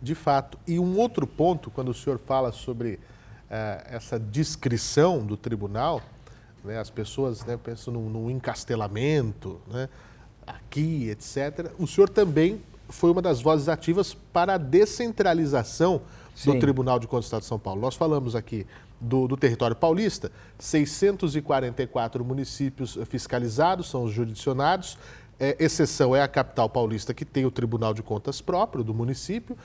De 0.00 0.14
fato. 0.14 0.58
E 0.66 0.78
um 0.78 0.98
outro 0.98 1.26
ponto, 1.26 1.70
quando 1.70 1.88
o 1.88 1.94
senhor 1.94 2.18
fala 2.18 2.52
sobre 2.52 3.00
eh, 3.50 3.86
essa 3.90 4.18
descrição 4.18 5.24
do 5.24 5.36
tribunal, 5.36 6.02
né, 6.64 6.78
as 6.78 6.90
pessoas 6.90 7.44
né, 7.44 7.56
pensam 7.56 7.94
num, 7.94 8.10
num 8.10 8.30
encastelamento, 8.30 9.60
né, 9.68 9.88
aqui, 10.46 11.08
etc. 11.08 11.72
O 11.78 11.86
senhor 11.86 12.08
também 12.08 12.60
foi 12.88 13.10
uma 13.10 13.22
das 13.22 13.40
vozes 13.40 13.68
ativas 13.68 14.14
para 14.14 14.54
a 14.54 14.58
descentralização 14.58 16.02
Sim. 16.34 16.52
do 16.52 16.60
Tribunal 16.60 16.98
de 16.98 17.06
Contas 17.06 17.24
do 17.24 17.28
Estado 17.28 17.40
de 17.42 17.46
São 17.46 17.58
Paulo. 17.58 17.80
Nós 17.80 17.94
falamos 17.94 18.36
aqui 18.36 18.66
do, 19.00 19.26
do, 19.26 19.36
território 19.36 19.76
paulista, 19.76 20.30
644 20.58 22.24
municípios 22.24 22.98
fiscalizados, 23.06 23.90
são 23.90 24.04
os 24.04 24.12
jurisdicionados, 24.12 24.98
é, 25.38 25.56
exceção 25.58 26.16
é 26.16 26.22
a 26.22 26.28
capital 26.28 26.68
paulista, 26.68 27.12
que 27.12 27.24
tem 27.24 27.44
o 27.44 27.50
Tribunal 27.50 27.92
de 27.92 28.02
Contas 28.02 28.40
próprio 28.40 28.82
do 28.82 28.94
município, 28.94 29.56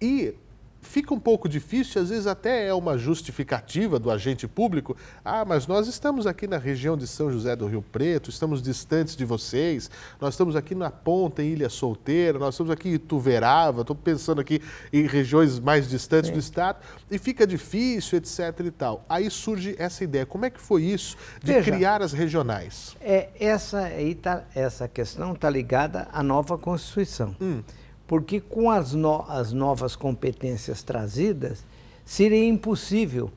e 0.00 0.34
fica 0.80 1.12
um 1.12 1.20
pouco 1.20 1.48
difícil, 1.48 2.00
às 2.00 2.08
vezes 2.08 2.26
até 2.26 2.66
é 2.66 2.74
uma 2.74 2.96
justificativa 2.96 3.98
do 3.98 4.10
agente 4.10 4.48
público. 4.48 4.96
Ah, 5.24 5.44
mas 5.44 5.66
nós 5.66 5.86
estamos 5.86 6.26
aqui 6.26 6.46
na 6.46 6.58
região 6.58 6.96
de 6.96 7.06
São 7.06 7.30
José 7.30 7.54
do 7.54 7.66
Rio 7.66 7.82
Preto, 7.82 8.30
estamos 8.30 8.62
distantes 8.62 9.14
de 9.14 9.24
vocês, 9.24 9.90
nós 10.20 10.34
estamos 10.34 10.56
aqui 10.56 10.74
na 10.74 10.90
ponta, 10.90 11.42
em 11.42 11.50
Ilha 11.50 11.68
Solteira, 11.68 12.38
nós 12.38 12.54
estamos 12.54 12.70
aqui 12.70 12.90
em 12.90 12.98
Tuverava, 12.98 13.82
estou 13.82 13.96
pensando 13.96 14.40
aqui 14.40 14.60
em 14.92 15.06
regiões 15.06 15.58
mais 15.58 15.88
distantes 15.88 16.30
do 16.30 16.38
estado, 16.38 16.78
e 17.10 17.18
fica 17.18 17.46
difícil, 17.46 18.18
etc 18.18 18.60
e 18.64 18.70
tal. 18.70 19.04
Aí 19.08 19.30
surge 19.30 19.74
essa 19.78 20.02
ideia. 20.04 20.26
Como 20.26 20.44
é 20.44 20.50
que 20.50 20.60
foi 20.60 20.82
isso 20.82 21.16
de 21.42 21.52
Veja, 21.52 21.70
criar 21.70 22.02
as 22.02 22.12
regionais? 22.12 22.96
É, 23.00 23.28
essa, 23.38 23.80
aí 23.80 24.14
tá, 24.14 24.44
essa 24.54 24.88
questão 24.88 25.32
está 25.32 25.50
ligada 25.50 26.08
à 26.12 26.22
nova 26.22 26.56
Constituição. 26.56 27.36
Hum 27.40 27.62
porque 28.10 28.40
com 28.40 28.68
as, 28.68 28.92
no, 28.92 29.24
as 29.28 29.52
novas 29.52 29.94
competências 29.94 30.82
trazidas, 30.82 31.64
seria 32.04 32.44
impossível 32.44 33.30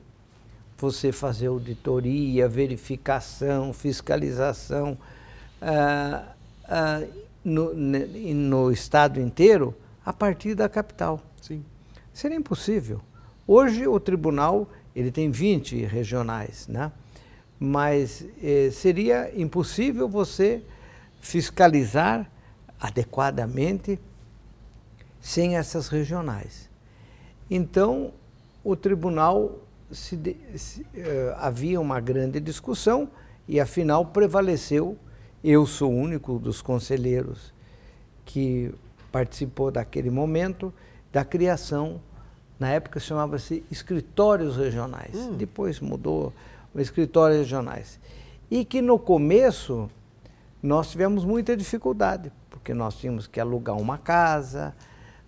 você 0.76 1.12
fazer 1.12 1.46
auditoria, 1.46 2.48
verificação, 2.48 3.72
fiscalização 3.72 4.98
ah, 5.62 6.24
ah, 6.64 7.02
no, 7.44 7.72
no, 7.72 8.72
estado 8.72 9.20
inteiro 9.20 9.76
a 10.04 10.12
partir 10.12 10.56
da 10.56 10.68
capital. 10.68 11.20
Sim. 11.40 11.64
Seria 12.12 12.36
impossível. 12.36 13.00
Hoje 13.46 13.86
o 13.86 14.00
tribunal 14.00 14.68
ele 14.92 15.12
tem 15.12 15.30
20 15.30 15.84
regionais, 15.84 16.66
né? 16.66 16.90
mas 17.60 18.24
eh, 18.42 18.70
seria 18.72 19.30
impossível 19.40 20.08
você 20.08 20.64
fiscalizar 21.20 22.28
adequadamente 22.80 24.00
sem 25.24 25.56
essas 25.56 25.88
regionais. 25.88 26.68
Então, 27.50 28.12
o 28.62 28.76
tribunal 28.76 29.58
se, 29.90 30.36
se, 30.54 30.82
uh, 30.82 30.86
havia 31.38 31.80
uma 31.80 31.98
grande 31.98 32.38
discussão 32.38 33.08
e 33.48 33.58
afinal 33.58 34.04
prevaleceu. 34.04 34.98
Eu 35.42 35.64
sou 35.64 35.90
o 35.90 35.96
único 35.96 36.38
dos 36.38 36.60
conselheiros 36.60 37.54
que 38.26 38.74
participou 39.10 39.70
daquele 39.70 40.10
momento 40.10 40.70
da 41.10 41.24
criação. 41.24 42.02
Na 42.60 42.68
época 42.68 43.00
chamava-se 43.00 43.64
escritórios 43.70 44.58
regionais. 44.58 45.14
Hum. 45.14 45.38
Depois 45.38 45.80
mudou, 45.80 46.34
escritórios 46.76 47.38
regionais. 47.38 47.98
E 48.50 48.62
que 48.62 48.82
no 48.82 48.98
começo 48.98 49.90
nós 50.62 50.90
tivemos 50.90 51.24
muita 51.24 51.56
dificuldade, 51.56 52.30
porque 52.50 52.74
nós 52.74 52.96
tínhamos 52.96 53.26
que 53.26 53.40
alugar 53.40 53.76
uma 53.76 53.96
casa, 53.96 54.74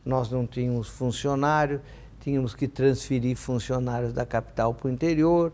nós 0.06 0.30
não 0.30 0.46
tínhamos 0.46 0.88
funcionário, 0.88 1.82
tínhamos 2.20 2.54
que 2.54 2.68
transferir 2.68 3.36
funcionários 3.36 4.12
da 4.12 4.25
capital 4.25 4.72
para 4.72 4.86
o 4.86 4.90
interior. 4.90 5.52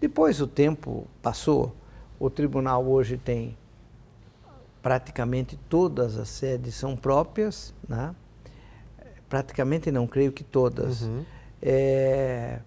Depois 0.00 0.40
o 0.40 0.46
tempo 0.46 1.06
passou, 1.20 1.76
o 2.18 2.30
tribunal 2.30 2.84
hoje 2.86 3.18
tem 3.18 3.56
praticamente 4.80 5.56
todas 5.68 6.18
as 6.18 6.28
sedes 6.28 6.74
são 6.74 6.96
próprias, 6.96 7.74
né? 7.86 8.14
praticamente 9.28 9.90
não, 9.90 10.06
creio 10.06 10.32
que 10.32 10.42
todas. 10.42 11.02
Uhum. 11.02 11.24
É, 11.60 12.60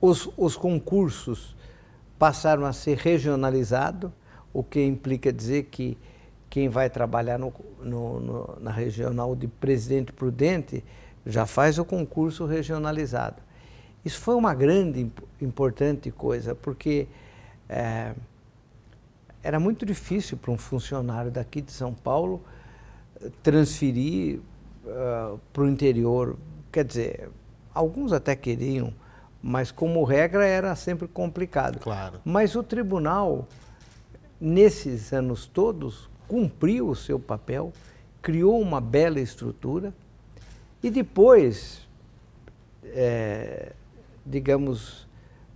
os, 0.00 0.28
os 0.36 0.56
concursos 0.56 1.54
passaram 2.18 2.64
a 2.64 2.72
ser 2.72 2.96
regionalizados, 2.96 4.10
o 4.52 4.62
que 4.62 4.84
implica 4.84 5.32
dizer 5.32 5.64
que 5.64 5.96
quem 6.52 6.68
vai 6.68 6.90
trabalhar 6.90 7.38
no, 7.38 7.50
no, 7.80 8.20
no, 8.20 8.56
na 8.60 8.70
regional 8.70 9.34
de 9.34 9.48
Presidente 9.48 10.12
Prudente 10.12 10.84
já 11.24 11.46
faz 11.46 11.78
o 11.78 11.84
concurso 11.84 12.44
regionalizado. 12.44 13.40
Isso 14.04 14.20
foi 14.20 14.34
uma 14.34 14.52
grande, 14.52 15.10
importante 15.40 16.10
coisa, 16.10 16.54
porque 16.54 17.08
é, 17.70 18.12
era 19.42 19.58
muito 19.58 19.86
difícil 19.86 20.36
para 20.36 20.50
um 20.50 20.58
funcionário 20.58 21.30
daqui 21.30 21.62
de 21.62 21.72
São 21.72 21.94
Paulo 21.94 22.42
eh, 23.22 23.30
transferir 23.42 24.40
uh, 24.84 25.40
para 25.54 25.62
o 25.62 25.68
interior. 25.70 26.36
Quer 26.70 26.84
dizer, 26.84 27.30
alguns 27.72 28.12
até 28.12 28.36
queriam, 28.36 28.92
mas 29.42 29.70
como 29.70 30.04
regra 30.04 30.46
era 30.46 30.76
sempre 30.76 31.08
complicado. 31.08 31.78
Claro. 31.78 32.20
Mas 32.26 32.54
o 32.54 32.62
tribunal, 32.62 33.48
nesses 34.38 35.14
anos 35.14 35.46
todos, 35.46 36.11
cumpriu 36.32 36.88
o 36.88 36.96
seu 36.96 37.20
papel, 37.20 37.74
criou 38.22 38.58
uma 38.58 38.80
bela 38.80 39.20
estrutura 39.20 39.92
e 40.82 40.90
depois, 40.90 41.86
é, 42.86 43.74
digamos, 44.24 45.06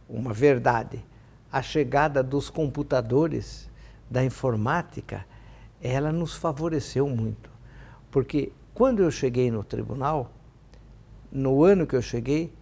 uma 0.06 0.34
verdade, 0.34 1.02
a 1.50 1.62
chegada 1.62 2.22
dos 2.22 2.50
computadores 2.50 3.70
da 4.10 4.22
informática, 4.22 5.24
ela 5.80 6.12
nos 6.12 6.36
favoreceu 6.36 7.08
muito. 7.08 7.48
Porque 8.10 8.52
quando 8.74 9.02
eu 9.02 9.10
cheguei 9.10 9.50
no 9.50 9.64
tribunal, 9.64 10.30
no 11.32 11.64
ano 11.64 11.86
que 11.86 11.96
eu 11.96 12.02
cheguei, 12.02 12.52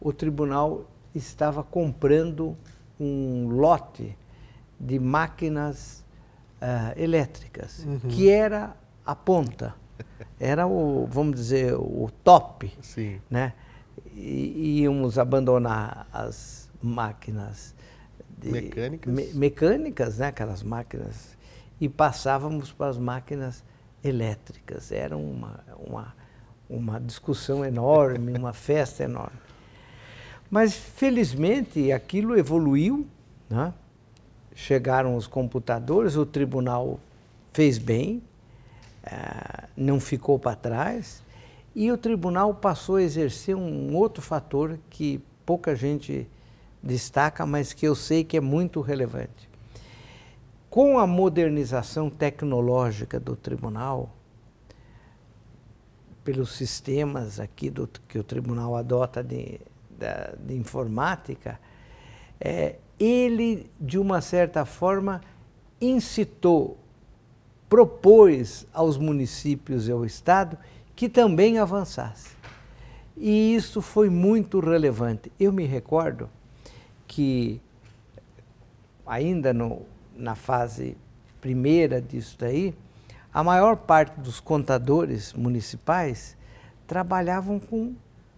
o 0.00 0.10
tribunal 0.10 0.86
estava 1.14 1.62
comprando 1.62 2.56
um 2.98 3.46
lote 3.50 4.16
de 4.80 4.98
máquinas 4.98 6.02
uh, 6.60 6.98
elétricas, 7.00 7.84
uhum. 7.84 7.98
que 8.08 8.28
era 8.28 8.76
a 9.04 9.14
ponta, 9.14 9.74
era 10.38 10.66
o, 10.66 11.06
vamos 11.10 11.36
dizer, 11.36 11.74
o 11.74 12.10
top. 12.22 12.72
Sim. 12.80 13.20
Né? 13.30 13.52
E, 14.14 14.80
íamos 14.82 15.18
abandonar 15.18 16.06
as 16.12 16.70
máquinas 16.82 17.74
de, 18.28 18.50
mecânicas. 18.50 19.12
Me, 19.12 19.32
mecânicas, 19.34 20.18
né? 20.18 20.28
aquelas 20.28 20.62
máquinas, 20.62 21.36
e 21.80 21.88
passávamos 21.88 22.72
para 22.72 22.88
as 22.88 22.98
máquinas 22.98 23.64
elétricas. 24.02 24.92
Era 24.92 25.16
uma, 25.16 25.60
uma, 25.78 26.14
uma 26.68 27.00
discussão 27.00 27.64
enorme, 27.64 28.36
uma 28.36 28.52
festa 28.54 29.04
enorme. 29.04 29.38
Mas, 30.50 30.74
felizmente, 30.74 31.92
aquilo 31.92 32.38
evoluiu, 32.38 33.06
né? 33.50 33.74
Chegaram 34.58 35.14
os 35.14 35.28
computadores, 35.28 36.16
o 36.16 36.26
tribunal 36.26 36.98
fez 37.52 37.78
bem, 37.78 38.20
uh, 39.04 39.68
não 39.76 40.00
ficou 40.00 40.36
para 40.36 40.56
trás, 40.56 41.22
e 41.76 41.92
o 41.92 41.96
tribunal 41.96 42.52
passou 42.52 42.96
a 42.96 43.02
exercer 43.02 43.54
um 43.54 43.94
outro 43.94 44.20
fator 44.20 44.76
que 44.90 45.22
pouca 45.46 45.76
gente 45.76 46.28
destaca, 46.82 47.46
mas 47.46 47.72
que 47.72 47.86
eu 47.86 47.94
sei 47.94 48.24
que 48.24 48.36
é 48.36 48.40
muito 48.40 48.80
relevante. 48.80 49.48
Com 50.68 50.98
a 50.98 51.06
modernização 51.06 52.10
tecnológica 52.10 53.20
do 53.20 53.36
tribunal, 53.36 54.12
pelos 56.24 56.50
sistemas 56.50 57.38
aqui 57.38 57.70
do, 57.70 57.88
que 58.08 58.18
o 58.18 58.24
tribunal 58.24 58.74
adota 58.74 59.22
de, 59.22 59.60
de, 59.88 60.36
de 60.44 60.56
informática, 60.56 61.60
é, 62.40 62.74
ele, 62.98 63.70
de 63.80 63.98
uma 63.98 64.20
certa 64.20 64.64
forma, 64.64 65.20
incitou, 65.80 66.78
propôs 67.68 68.66
aos 68.72 68.96
municípios 68.96 69.88
e 69.88 69.92
ao 69.92 70.04
Estado 70.04 70.58
que 70.96 71.08
também 71.08 71.58
avançasse. 71.58 72.36
E 73.16 73.54
isso 73.54 73.80
foi 73.80 74.08
muito 74.08 74.60
relevante. 74.60 75.30
Eu 75.38 75.52
me 75.52 75.64
recordo 75.64 76.28
que 77.06 77.60
ainda 79.06 79.52
no, 79.52 79.82
na 80.16 80.34
fase 80.34 80.96
primeira 81.40 82.00
disso 82.00 82.36
daí, 82.38 82.74
a 83.32 83.42
maior 83.42 83.76
parte 83.76 84.18
dos 84.20 84.40
contadores 84.40 85.32
municipais 85.32 86.36
trabalhavam 86.86 87.60
com 87.60 87.94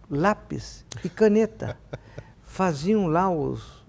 lápis 0.09 0.85
e 1.03 1.09
caneta. 1.09 1.77
Faziam 2.43 3.07
lá 3.07 3.29
os, 3.29 3.80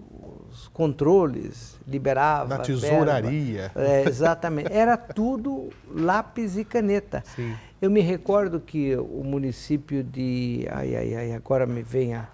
os 0.53 0.67
controles, 0.67 1.79
liberavam. 1.87 2.57
Na 2.57 2.63
tesouraria. 2.63 3.71
É, 3.75 4.03
exatamente. 4.07 4.71
Era 4.71 4.95
tudo 4.95 5.69
lápis 5.89 6.57
e 6.57 6.63
caneta. 6.63 7.23
Sim. 7.35 7.55
Eu 7.81 7.89
me 7.89 7.99
recordo 7.99 8.59
que 8.59 8.95
o 8.95 9.23
município 9.23 10.03
de. 10.03 10.67
Ai, 10.69 10.95
ai, 10.95 11.15
ai, 11.15 11.31
agora 11.33 11.65
me 11.65 11.81
vem 11.81 12.13
a 12.13 12.29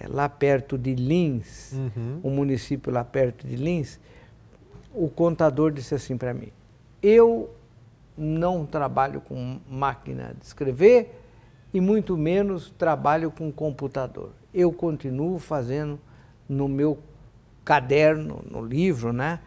é, 0.00 0.06
lá 0.08 0.28
perto 0.28 0.78
de 0.78 0.94
Lins, 0.94 1.72
uhum. 1.72 2.20
um 2.24 2.30
município 2.30 2.92
lá 2.92 3.04
perto 3.04 3.46
de 3.46 3.56
Lins, 3.56 3.98
o 4.94 5.08
contador 5.08 5.70
disse 5.70 5.94
assim 5.94 6.16
para 6.16 6.32
mim: 6.32 6.52
Eu 7.02 7.50
não 8.16 8.64
trabalho 8.64 9.20
com 9.20 9.58
máquina 9.68 10.34
de 10.38 10.46
escrever 10.46 11.20
e 11.72 11.80
muito 11.80 12.16
menos 12.16 12.70
trabalho 12.78 13.30
com 13.30 13.52
computador. 13.52 14.30
Eu 14.54 14.72
continuo 14.72 15.38
fazendo 15.38 16.00
no 16.48 16.66
meu 16.66 16.98
caderno, 17.68 18.42
no 18.50 18.64
livro, 18.64 19.12
né, 19.12 19.40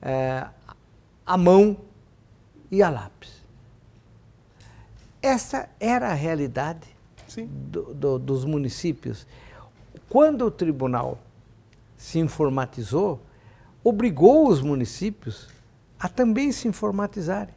é, 0.00 0.46
a 1.26 1.36
mão 1.36 1.76
e 2.70 2.84
a 2.84 2.88
lápis. 2.88 3.42
Essa 5.20 5.68
era 5.80 6.10
a 6.10 6.14
realidade 6.14 6.86
do, 7.36 7.92
do, 7.92 8.18
dos 8.20 8.44
municípios. 8.44 9.26
Quando 10.08 10.44
o 10.44 10.52
tribunal 10.52 11.18
se 11.96 12.20
informatizou, 12.20 13.20
obrigou 13.82 14.48
os 14.48 14.60
municípios 14.60 15.48
a 15.98 16.08
também 16.08 16.52
se 16.52 16.68
informatizarem, 16.68 17.54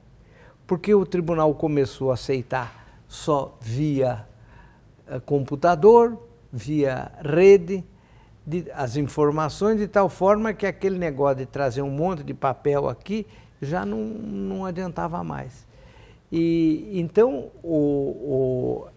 porque 0.66 0.96
o 0.96 1.06
tribunal 1.06 1.54
começou 1.54 2.10
a 2.10 2.16
aceitar 2.16 3.04
só 3.08 3.56
via 3.62 4.28
uh, 5.08 5.22
computador, 5.22 6.18
via 6.52 7.12
rede, 7.24 7.84
de, 8.48 8.72
as 8.74 8.96
informações, 8.96 9.78
de 9.78 9.90
tal 9.90 10.08
forma 10.08 10.54
que 10.54 10.66
aquele 10.66 10.98
negócio 10.98 11.40
de 11.40 11.46
trazer 11.46 11.82
um 11.82 11.90
monte 11.90 12.24
de 12.24 12.34
papel 12.34 12.88
aqui 12.88 13.28
já 13.62 13.86
não, 13.86 14.00
não 14.00 14.66
adiantava 14.66 15.22
mais. 15.22 15.68
E 16.32 16.92
então 16.94 17.52
o, 17.62 17.76
o, 17.76 18.88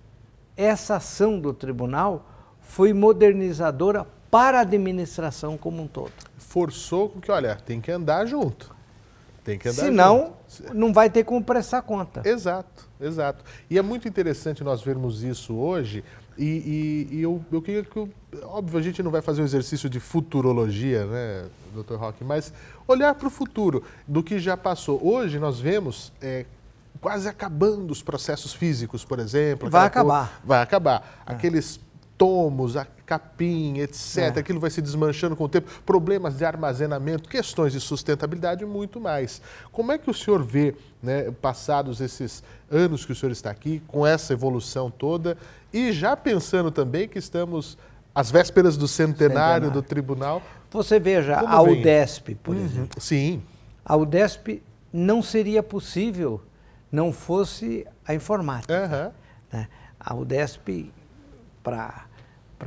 essa 0.56 0.96
ação 0.96 1.40
do 1.40 1.52
tribunal 1.52 2.24
foi 2.60 2.92
modernizadora 2.92 4.06
para 4.30 4.58
a 4.58 4.60
administração 4.60 5.58
como 5.58 5.82
um 5.82 5.88
todo. 5.88 6.12
Forçou 6.38 7.08
com 7.08 7.20
que, 7.20 7.32
olha, 7.32 7.56
tem 7.56 7.80
que 7.80 7.90
andar 7.90 8.26
junto. 8.26 8.72
Tem 9.42 9.58
que 9.58 9.68
andar 9.68 9.82
Senão, 9.82 10.34
junto. 10.48 10.74
não 10.74 10.92
vai 10.92 11.10
ter 11.10 11.24
como 11.24 11.42
prestar 11.42 11.82
conta. 11.82 12.22
Exato, 12.24 12.88
exato. 13.00 13.44
E 13.68 13.76
é 13.76 13.82
muito 13.82 14.06
interessante 14.06 14.62
nós 14.62 14.80
vermos 14.80 15.24
isso 15.24 15.56
hoje. 15.56 16.04
E, 16.40 17.07
e, 17.11 17.16
e 17.16 17.22
eu, 17.22 17.44
eu 17.53 17.61
queria 17.61 17.85
que, 17.85 18.09
óbvio, 18.44 18.79
a 18.79 18.83
gente 18.83 19.03
não 19.03 19.11
vai 19.11 19.20
fazer 19.20 19.42
um 19.42 19.44
exercício 19.44 19.90
de 19.90 20.00
futurologia, 20.00 21.05
né, 21.05 21.44
doutor 21.74 21.98
Roque, 21.98 22.24
mas 22.24 22.50
olhar 22.88 23.14
para 23.14 23.26
o 23.26 23.31
futuro, 23.31 23.85
do 24.09 24.22
que 24.22 24.38
já 24.38 24.57
passou. 24.57 24.98
Hoje 25.07 25.38
nós 25.38 25.61
vemos 25.61 26.11
é, 26.18 26.46
quase 26.98 27.29
acabando 27.29 27.90
os 27.90 28.03
processos 28.03 28.55
físicos, 28.55 29.05
por 29.05 29.18
exemplo. 29.18 29.68
Vai 29.68 29.87
acabar. 29.87 30.40
vai 30.42 30.62
acabar. 30.62 31.22
É. 31.26 31.33
Aqueles 31.33 31.79
tomos, 32.20 32.76
a 32.76 32.85
capim, 33.06 33.78
etc. 33.78 34.37
É. 34.37 34.40
Aquilo 34.40 34.61
vai 34.61 34.68
se 34.68 34.83
desmanchando 34.83 35.35
com 35.35 35.44
o 35.44 35.48
tempo, 35.48 35.70
problemas 35.87 36.37
de 36.37 36.44
armazenamento, 36.44 37.26
questões 37.26 37.72
de 37.72 37.80
sustentabilidade 37.80 38.62
e 38.62 38.66
muito 38.66 39.00
mais. 39.00 39.40
Como 39.72 39.90
é 39.90 39.96
que 39.96 40.11
o 40.11 40.12
senhor 40.12 40.44
vê, 40.44 40.76
né, 41.02 41.30
passados 41.40 41.98
esses 41.98 42.44
anos 42.70 43.06
que 43.06 43.12
o 43.12 43.14
senhor 43.14 43.33
está 43.33 43.50
aqui, 43.50 43.83
com 43.88 44.06
essa 44.06 44.35
evolução 44.35 44.90
toda, 44.90 45.35
e 45.72 45.92
já 45.92 46.14
pensando 46.14 46.70
também 46.70 47.09
que 47.09 47.18
estamos 47.18 47.78
As 48.14 48.30
vésperas 48.30 48.76
do 48.76 48.87
centenário, 48.87 49.66
centenário. 49.66 49.70
do 49.70 49.83
tribunal. 49.83 50.42
Você 50.70 51.00
veja, 51.00 51.38
a 51.38 51.62
vem? 51.62 51.80
UDESP, 51.80 52.35
por 52.35 52.54
uhum. 52.54 52.64
exemplo. 52.64 53.00
Sim. 53.00 53.42
A 53.83 53.96
UDESP 53.96 54.62
não 54.92 55.22
seria 55.22 55.62
possível 55.62 56.42
não 56.92 57.12
fosse 57.12 57.87
a 58.04 58.14
informática. 58.14 58.74
Uhum. 58.74 59.59
Né? 59.59 59.68
A 59.98 60.14
UDESP, 60.14 60.92
para 61.62 62.09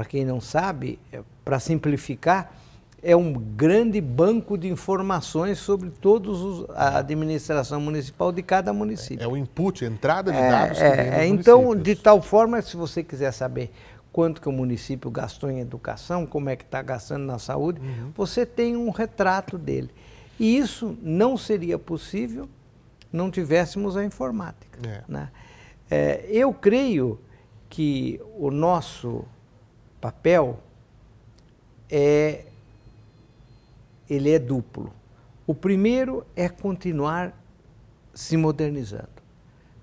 quem 0.05 0.25
não 0.25 0.41
sabe, 0.41 0.97
é, 1.11 1.21
para 1.45 1.59
simplificar, 1.59 2.53
é 3.01 3.15
um 3.15 3.33
grande 3.33 3.99
banco 3.99 4.57
de 4.57 4.67
informações 4.69 5.59
sobre 5.59 5.89
todos 5.89 6.41
os, 6.41 6.69
a 6.71 6.99
administração 6.99 7.79
municipal 7.81 8.31
de 8.31 8.41
cada 8.41 8.71
município. 8.71 9.21
É, 9.21 9.25
é 9.25 9.27
o 9.27 9.35
input, 9.35 9.83
a 9.83 9.87
entrada 9.87 10.31
de 10.31 10.39
dados. 10.39 10.81
É, 10.81 10.91
que 10.91 11.01
é, 11.01 11.27
então, 11.27 11.75
de 11.75 11.95
tal 11.95 12.21
forma, 12.21 12.61
se 12.61 12.77
você 12.77 13.03
quiser 13.03 13.31
saber 13.31 13.71
quanto 14.11 14.41
que 14.41 14.47
o 14.47 14.51
município 14.51 15.11
gastou 15.11 15.51
em 15.51 15.59
educação, 15.59 16.25
como 16.25 16.49
é 16.49 16.55
que 16.55 16.63
está 16.63 16.81
gastando 16.81 17.25
na 17.25 17.37
saúde, 17.37 17.81
uhum. 17.81 18.11
você 18.15 18.45
tem 18.45 18.77
um 18.77 18.89
retrato 18.89 19.57
dele. 19.57 19.89
E 20.39 20.57
isso 20.57 20.97
não 21.01 21.37
seria 21.37 21.77
possível 21.77 22.47
não 23.13 23.29
tivéssemos 23.29 23.95
a 23.95 24.03
informática. 24.03 24.79
É. 24.89 25.03
Né? 25.07 25.29
É, 25.89 26.25
eu 26.27 26.51
creio 26.51 27.19
que 27.69 28.19
o 28.35 28.49
nosso 28.49 29.23
papel 30.03 30.59
é 31.89 32.43
ele 34.09 34.31
é 34.31 34.37
duplo. 34.37 34.93
O 35.47 35.55
primeiro 35.55 36.25
é 36.35 36.49
continuar 36.49 37.33
se 38.13 38.35
modernizando, 38.35 39.23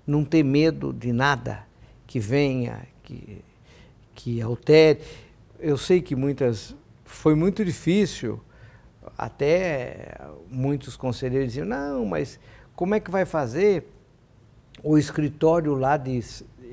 não 0.05 0.23
ter 0.23 0.43
medo 0.43 0.93
de 0.93 1.11
nada 1.11 1.65
que 2.05 2.19
venha, 2.19 2.85
que, 3.01 3.43
que 4.13 4.39
altere. 4.39 5.01
Eu 5.59 5.75
sei 5.75 6.03
que 6.03 6.15
muitas 6.15 6.75
foi 7.03 7.33
muito 7.33 7.65
difícil, 7.65 8.39
até 9.17 10.19
muitos 10.51 10.95
conselheiros 10.95 11.47
diziam, 11.49 11.65
não, 11.65 12.05
mas 12.05 12.39
como 12.75 12.93
é 12.93 12.99
que 12.99 13.09
vai 13.09 13.25
fazer? 13.25 13.91
O 14.83 14.99
escritório 14.99 15.73
lá 15.73 15.97
de 15.97 16.21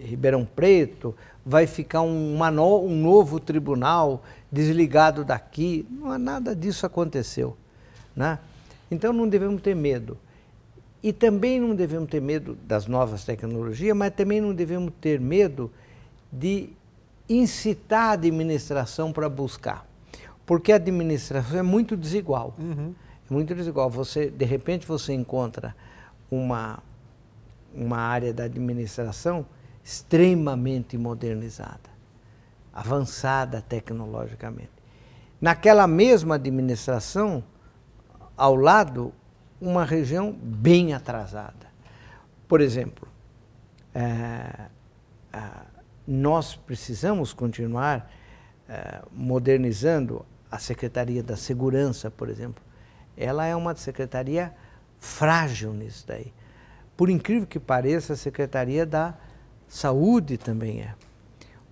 Ribeirão 0.05 0.45
Preto 0.45 1.15
vai 1.45 1.67
ficar 1.67 2.03
um, 2.03 2.39
no, 2.51 2.85
um 2.85 2.95
novo 3.01 3.41
tribunal 3.41 4.23
desligado 4.51 5.25
daqui. 5.25 5.87
Não, 5.91 6.19
nada 6.19 6.55
disso 6.55 6.85
aconteceu. 6.85 7.57
Né? 8.15 8.39
Então 8.91 9.13
não 9.13 9.29
devemos 9.29 9.63
ter 9.63 9.75
medo. 9.75 10.19
E 11.03 11.13
também 11.13 11.61
não 11.61 11.75
devemos 11.75 12.11
ter 12.11 12.21
medo 12.21 12.57
das 12.67 12.87
novas 12.87 13.25
tecnologias, 13.25 13.97
mas 13.97 14.13
também 14.13 14.41
não 14.41 14.53
devemos 14.53 14.93
ter 15.01 15.21
medo 15.21 15.71
de 16.33 16.71
incitar 17.29 18.11
a 18.11 18.13
administração 18.13 19.13
para 19.13 19.29
buscar. 19.29 19.87
Porque 20.45 20.73
a 20.73 20.77
administração 20.77 21.59
é 21.59 21.63
muito 21.63 21.97
desigual. 21.97 22.55
Uhum. 22.59 22.95
É 23.31 23.33
muito 23.33 23.55
desigual. 23.55 23.89
Você, 23.91 24.31
de 24.31 24.45
repente, 24.45 24.87
você 24.87 25.13
encontra 25.13 25.75
uma, 26.31 26.83
uma 27.75 27.99
área 27.99 28.33
da 28.33 28.45
administração 28.45 29.47
extremamente 29.89 30.99
modernizada, 30.99 31.89
avançada 32.75 33.63
tecnologicamente. 33.63 34.69
Naquela 35.41 35.87
mesma 35.87 36.35
administração, 36.35 37.43
ao 38.37 38.55
lado, 38.55 39.15
uma 39.59 39.87
região 39.87 40.31
bem 40.31 40.93
atrasada. 40.93 41.69
Por 42.47 42.61
exemplo, 42.61 43.09
é, 43.95 44.69
é, 45.33 45.41
nós 46.07 46.55
precisamos 46.55 47.33
continuar 47.33 48.13
é, 48.69 49.01
modernizando 49.11 50.23
a 50.51 50.59
Secretaria 50.59 51.23
da 51.23 51.35
Segurança, 51.35 52.11
por 52.11 52.29
exemplo. 52.29 52.63
Ela 53.17 53.47
é 53.47 53.57
uma 53.57 53.75
secretaria 53.75 54.55
frágil 54.99 55.73
nisso 55.73 56.07
daí. 56.07 56.31
Por 56.95 57.09
incrível 57.09 57.47
que 57.47 57.59
pareça, 57.59 58.13
a 58.13 58.17
Secretaria 58.17 58.85
da 58.85 59.17
Saúde 59.69 60.39
também 60.39 60.81
é. 60.81 60.95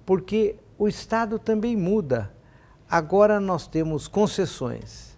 Porque 0.04 0.56
o 0.78 0.86
Estado 0.86 1.38
também 1.38 1.76
muda. 1.76 2.30
Agora 2.88 3.40
nós 3.40 3.66
temos 3.66 4.06
concessões, 4.06 5.16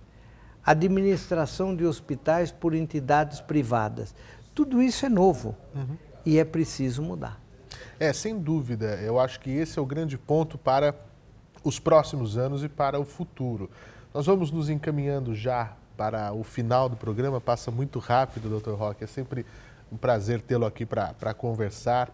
administração 0.64 1.76
de 1.76 1.84
hospitais 1.84 2.50
por 2.50 2.74
entidades 2.74 3.40
privadas. 3.40 4.14
Tudo 4.54 4.80
isso 4.80 5.04
é 5.04 5.08
novo 5.08 5.54
uhum. 5.74 5.96
e 6.24 6.38
é 6.38 6.44
preciso 6.44 7.02
mudar. 7.02 7.40
É, 8.00 8.12
sem 8.12 8.38
dúvida. 8.38 8.96
Eu 9.02 9.18
acho 9.18 9.40
que 9.40 9.50
esse 9.50 9.78
é 9.78 9.82
o 9.82 9.86
grande 9.86 10.16
ponto 10.16 10.56
para 10.56 10.94
os 11.62 11.78
próximos 11.78 12.38
anos 12.38 12.62
e 12.62 12.68
para 12.68 12.98
o 12.98 13.04
futuro. 13.04 13.68
Nós 14.14 14.26
vamos 14.26 14.50
nos 14.50 14.70
encaminhando 14.70 15.34
já 15.34 15.76
para 15.96 16.32
o 16.32 16.42
final 16.42 16.88
do 16.88 16.96
programa. 16.96 17.40
Passa 17.40 17.70
muito 17.70 17.98
rápido, 17.98 18.48
doutor 18.48 18.78
Roque. 18.78 19.04
É 19.04 19.06
sempre 19.06 19.44
um 19.92 19.96
prazer 19.96 20.40
tê-lo 20.40 20.64
aqui 20.64 20.86
para 20.86 21.34
conversar. 21.34 22.10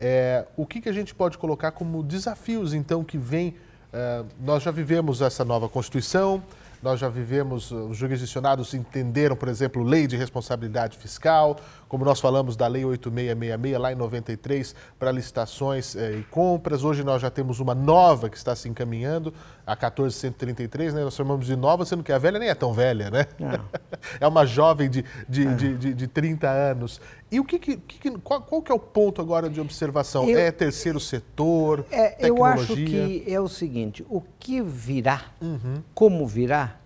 É, 0.00 0.44
o 0.56 0.66
que, 0.66 0.80
que 0.80 0.88
a 0.88 0.92
gente 0.92 1.14
pode 1.14 1.38
colocar 1.38 1.70
como 1.72 2.02
desafios, 2.02 2.74
então, 2.74 3.02
que 3.02 3.16
vem? 3.16 3.54
É, 3.92 4.24
nós 4.40 4.62
já 4.62 4.70
vivemos 4.70 5.22
essa 5.22 5.44
nova 5.44 5.68
Constituição, 5.68 6.42
nós 6.82 7.00
já 7.00 7.08
vivemos, 7.08 7.72
os 7.72 7.96
jurisdicionados 7.96 8.74
entenderam, 8.74 9.34
por 9.34 9.48
exemplo, 9.48 9.82
lei 9.82 10.06
de 10.06 10.16
responsabilidade 10.16 10.98
fiscal, 10.98 11.56
como 11.88 12.04
nós 12.04 12.20
falamos 12.20 12.56
da 12.56 12.66
Lei 12.66 12.84
8666 12.84 13.80
lá 13.80 13.92
em 13.92 13.94
93 13.94 14.74
para 14.98 15.10
licitações 15.10 15.96
eh, 15.96 16.18
e 16.18 16.22
compras. 16.24 16.84
Hoje 16.84 17.02
nós 17.02 17.22
já 17.22 17.30
temos 17.30 17.60
uma 17.60 17.74
nova 17.74 18.28
que 18.28 18.36
está 18.36 18.54
se 18.54 18.68
encaminhando, 18.68 19.32
a 19.66 19.72
1433, 19.72 20.94
né? 20.94 21.02
Nós 21.02 21.14
chamamos 21.14 21.46
de 21.46 21.56
nova, 21.56 21.84
sendo 21.84 22.02
que 22.02 22.12
a 22.12 22.18
velha 22.18 22.38
nem 22.38 22.48
é 22.48 22.54
tão 22.54 22.72
velha, 22.72 23.10
né? 23.10 23.26
é 24.20 24.26
uma 24.26 24.44
jovem 24.44 24.90
de, 24.90 25.04
de, 25.28 25.46
é. 25.46 25.54
de, 25.54 25.76
de, 25.76 25.94
de 25.94 26.06
30 26.06 26.48
anos. 26.48 27.00
E 27.30 27.40
o 27.40 27.44
que, 27.44 27.58
que, 27.58 27.76
que 27.76 28.10
qual, 28.18 28.40
qual, 28.40 28.62
que 28.62 28.70
é 28.70 28.74
o 28.74 28.78
ponto 28.78 29.20
agora 29.20 29.50
de 29.50 29.60
observação? 29.60 30.28
Eu, 30.28 30.38
é 30.38 30.52
terceiro 30.52 31.00
setor? 31.00 31.84
É, 31.90 32.10
tecnologia? 32.10 32.28
Eu 32.28 32.44
acho 32.44 32.74
que 32.74 33.24
é 33.26 33.40
o 33.40 33.48
seguinte: 33.48 34.06
o 34.08 34.22
que 34.38 34.62
virá, 34.62 35.24
uhum. 35.40 35.82
como 35.92 36.26
virá, 36.26 36.76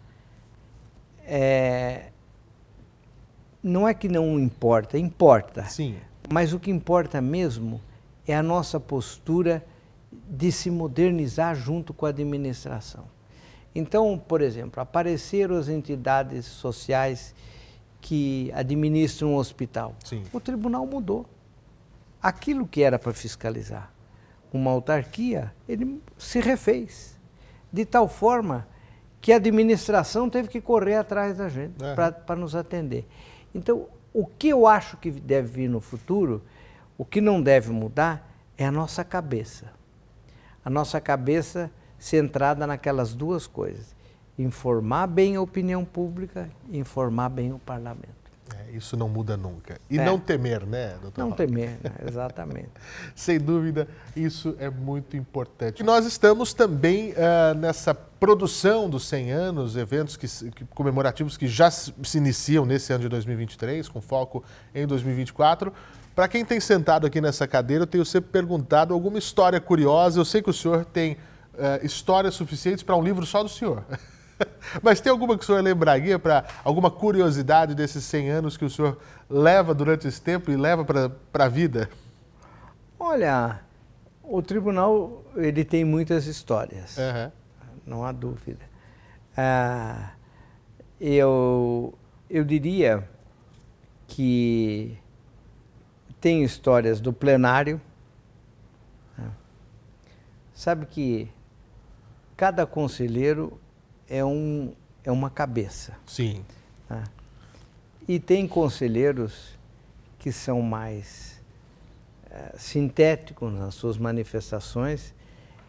é, 1.27 2.07
não 3.63 3.87
é 3.87 3.93
que 3.93 4.09
não 4.09 4.39
importa, 4.39 4.99
importa. 4.99 5.65
Sim. 5.65 5.97
Mas 6.33 6.53
o 6.55 6.59
que 6.59 6.71
importa 6.71 7.21
mesmo 7.21 7.81
é 8.27 8.35
a 8.35 8.43
nossa 8.43 8.81
postura 8.81 9.65
de 10.11 10.51
se 10.51 10.71
modernizar 10.71 11.55
junto 11.55 11.93
com 11.93 12.07
a 12.07 12.09
administração. 12.09 13.05
Então, 13.75 14.21
por 14.27 14.41
exemplo, 14.41 14.81
apareceram 14.81 15.57
as 15.57 15.69
entidades 15.69 16.47
sociais 16.47 17.35
que 18.01 18.51
administram 18.55 19.33
um 19.33 19.37
hospital. 19.37 19.95
Sim. 20.05 20.25
O 20.33 20.41
tribunal 20.41 20.87
mudou. 20.87 21.27
Aquilo 22.23 22.67
que 22.67 22.83
era 22.83 22.99
para 22.99 23.13
fiscalizar 23.13 23.93
uma 24.53 24.71
autarquia, 24.71 25.53
ele 25.69 26.03
se 26.19 26.41
refez. 26.41 27.19
De 27.73 27.85
tal 27.85 28.09
forma 28.09 28.67
que 29.21 29.33
a 29.33 29.37
administração 29.37 30.29
teve 30.29 30.49
que 30.49 30.61
correr 30.61 30.97
atrás 30.97 31.37
da 31.37 31.49
gente 31.49 31.83
é. 31.85 31.95
para 31.95 32.37
nos 32.37 32.55
atender. 32.55 33.07
Então, 33.55 33.87
o 34.13 34.27
que 34.27 34.49
eu 34.49 34.67
acho 34.67 34.97
que 34.97 35.11
deve 35.11 35.49
vir 35.49 35.69
no 35.69 35.81
futuro, 35.81 36.43
o 36.99 37.05
que 37.05 37.21
não 37.21 37.41
deve 37.41 37.71
mudar, 37.71 38.29
é 38.57 38.67
a 38.67 38.73
nossa 38.73 39.05
cabeça. 39.05 39.73
A 40.65 40.71
nossa 40.71 41.01
cabeça 41.01 41.71
centrada 41.99 42.67
naquelas 42.67 43.15
duas 43.15 43.47
coisas: 43.47 43.95
informar 44.43 45.07
bem 45.07 45.37
a 45.37 45.41
opinião 45.41 45.85
pública 45.85 46.49
informar 46.73 47.29
bem 47.29 47.53
o 47.53 47.59
parlamento. 47.59 48.21
É, 48.57 48.77
isso 48.77 48.97
não 48.97 49.09
muda 49.09 49.37
nunca. 49.37 49.79
E 49.89 49.99
é. 49.99 50.05
não 50.05 50.19
temer, 50.19 50.67
né, 50.67 50.97
doutor? 51.01 51.21
Não 51.21 51.31
temer, 51.31 51.79
né? 51.83 51.93
exatamente. 52.07 52.71
Sem 53.15 53.39
dúvida, 53.39 53.87
isso 54.17 54.57
é 54.59 54.69
muito 54.69 55.17
importante. 55.17 55.81
E 55.81 55.85
nós 55.85 56.05
estamos 56.05 56.53
também 56.53 57.13
uh, 57.13 57.55
nessa 57.57 57.95
produção 57.95 58.91
dos 58.91 59.07
100 59.07 59.33
anos, 59.33 59.77
eventos 59.77 60.17
que, 60.17 60.27
que, 60.51 60.65
comemorativos 60.67 61.37
que 61.37 61.47
já 61.47 61.71
se, 61.71 61.95
se 62.03 62.19
iniciam 62.19 62.67
nesse 62.67 62.93
ano 62.93 63.03
de 63.03 63.09
2023, 63.09 63.89
com 63.89 64.01
foco 64.01 64.43
em 64.75 64.87
2024. 64.87 65.73
Para 66.15 66.27
quem 66.27 66.45
tem 66.45 66.59
sentado 66.61 67.07
aqui 67.07 67.21
nessa 67.21 67.47
cadeira, 67.47 67.85
eu 67.85 67.87
tenho 67.87 68.05
sempre 68.05 68.31
perguntado 68.31 68.93
alguma 68.93 69.19
história 69.19 69.61
curiosa. 69.61 70.19
Eu 70.19 70.25
sei 70.25 70.43
que 70.43 70.51
o 70.51 70.53
senhor 70.53 70.85
tem 70.85 71.13
uh, 71.13 71.85
histórias 71.85 72.35
suficientes 72.35 72.83
para 72.83 72.97
um 72.97 73.03
livro 73.03 73.25
só 73.25 73.43
do 73.43 73.49
senhor. 73.49 73.85
Mas 74.83 75.01
tem 75.01 75.11
alguma 75.11 75.37
que 75.37 75.43
o 75.45 75.47
senhor 75.47 75.63
lembraria 75.63 76.19
para 76.19 76.45
alguma 76.65 76.91
curiosidade 76.91 77.75
desses 77.75 78.05
100 78.05 78.31
anos 78.31 78.57
que 78.57 78.65
o 78.65 78.71
senhor 78.71 78.99
leva 79.29 79.75
durante 79.75 80.07
esse 80.07 80.21
tempo 80.21 80.51
e 80.51 80.57
leva 80.57 80.85
para 80.85 81.45
a 81.45 81.49
vida? 81.49 81.89
Olha, 82.99 83.61
o 84.23 84.43
tribunal 84.43 85.25
ele 85.37 85.65
tem 85.65 85.85
muitas 85.85 86.27
histórias, 86.27 86.97
uhum. 86.97 87.31
não 87.87 88.05
há 88.05 88.13
dúvida. 88.13 88.65
Ah, 89.37 90.13
eu, 91.01 91.95
eu 92.29 92.45
diria 92.45 93.09
que 94.07 94.99
tem 96.21 96.45
histórias 96.45 97.01
do 97.01 97.13
plenário. 97.13 97.81
Né? 99.17 99.31
Sabe 100.53 100.85
que 100.87 101.31
cada 102.37 102.67
conselheiro 102.67 103.59
é, 104.11 104.25
um, 104.25 104.73
é 105.05 105.11
uma 105.13 105.31
cabeça. 105.31 105.97
Sim. 106.07 106.45
Né? 106.89 107.05
E 108.07 108.19
tem 108.19 108.47
conselheiros 108.47 109.57
que 110.19 110.33
são 110.33 110.61
mais 110.61 111.41
é, 112.31 112.55
sintéticos 112.59 113.53
nas 113.53 113.75
suas 113.75 113.97
manifestações 113.97 115.15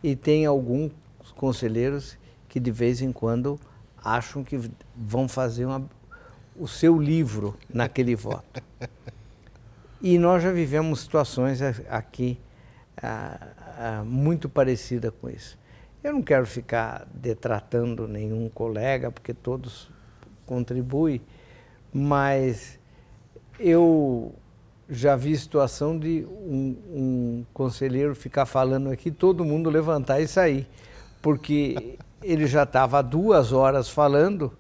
e 0.04 0.16
tem 0.16 0.46
alguns 0.46 0.92
conselheiros 1.36 2.18
que 2.50 2.60
de 2.60 2.72
vez 2.72 3.02
em 3.02 3.12
quando 3.12 3.60
acham 4.04 4.44
que 4.44 4.60
vão 4.96 5.30
fazer 5.30 5.66
uma, 5.66 5.88
o 6.58 6.68
seu 6.68 7.00
livro 7.00 7.56
naquele 7.72 8.16
voto. 8.16 8.62
E 10.04 10.18
nós 10.18 10.42
já 10.42 10.52
vivemos 10.52 11.02
situações 11.02 11.62
aqui 11.62 12.40
ah, 12.98 13.48
ah, 13.78 14.04
muito 14.04 14.50
parecidas 14.50 15.14
com 15.22 15.30
isso. 15.30 15.60
Eu 16.04 16.14
não 16.14 16.24
quero 16.24 16.48
ficar 16.48 17.06
detratando 17.14 18.08
nenhum 18.08 18.50
colega, 18.50 19.12
porque 19.12 19.36
todos 19.36 19.88
contribuem, 20.48 21.22
mas 21.94 22.80
eu 23.60 24.34
já 24.90 25.16
vi 25.16 25.38
situação 25.38 25.98
de 26.00 26.26
um, 26.28 26.76
um 26.92 27.46
conselheiro 27.54 28.16
ficar 28.16 28.48
falando 28.48 28.90
aqui, 28.90 29.12
todo 29.12 29.46
mundo 29.46 29.70
levantar 29.70 30.20
e 30.20 30.28
sair, 30.28 30.68
porque 31.22 32.00
ele 32.24 32.48
já 32.48 32.64
estava 32.64 33.04
duas 33.04 33.54
horas 33.54 33.88
falando 33.88 34.52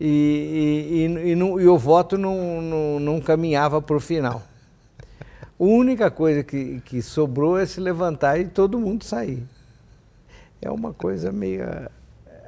e, 0.00 1.06
e, 1.14 1.28
e, 1.28 1.32
e, 1.32 1.68
o 1.68 1.76
voto 1.76 2.16
não, 2.16 2.62
não, 2.62 2.98
não 2.98 3.20
caminhava 3.20 3.82
para 3.82 3.96
o 3.96 4.00
final. 4.00 4.42
A 5.58 5.62
única 5.62 6.10
coisa 6.10 6.42
que, 6.42 6.80
que 6.86 7.02
sobrou 7.02 7.58
é 7.58 7.66
se 7.66 7.78
levantar 7.80 8.40
e 8.40 8.46
todo 8.46 8.80
mundo 8.80 9.04
sair. 9.04 9.44
É 10.60 10.70
uma 10.70 10.92
coisa 10.92 11.32
meio. 11.32 11.64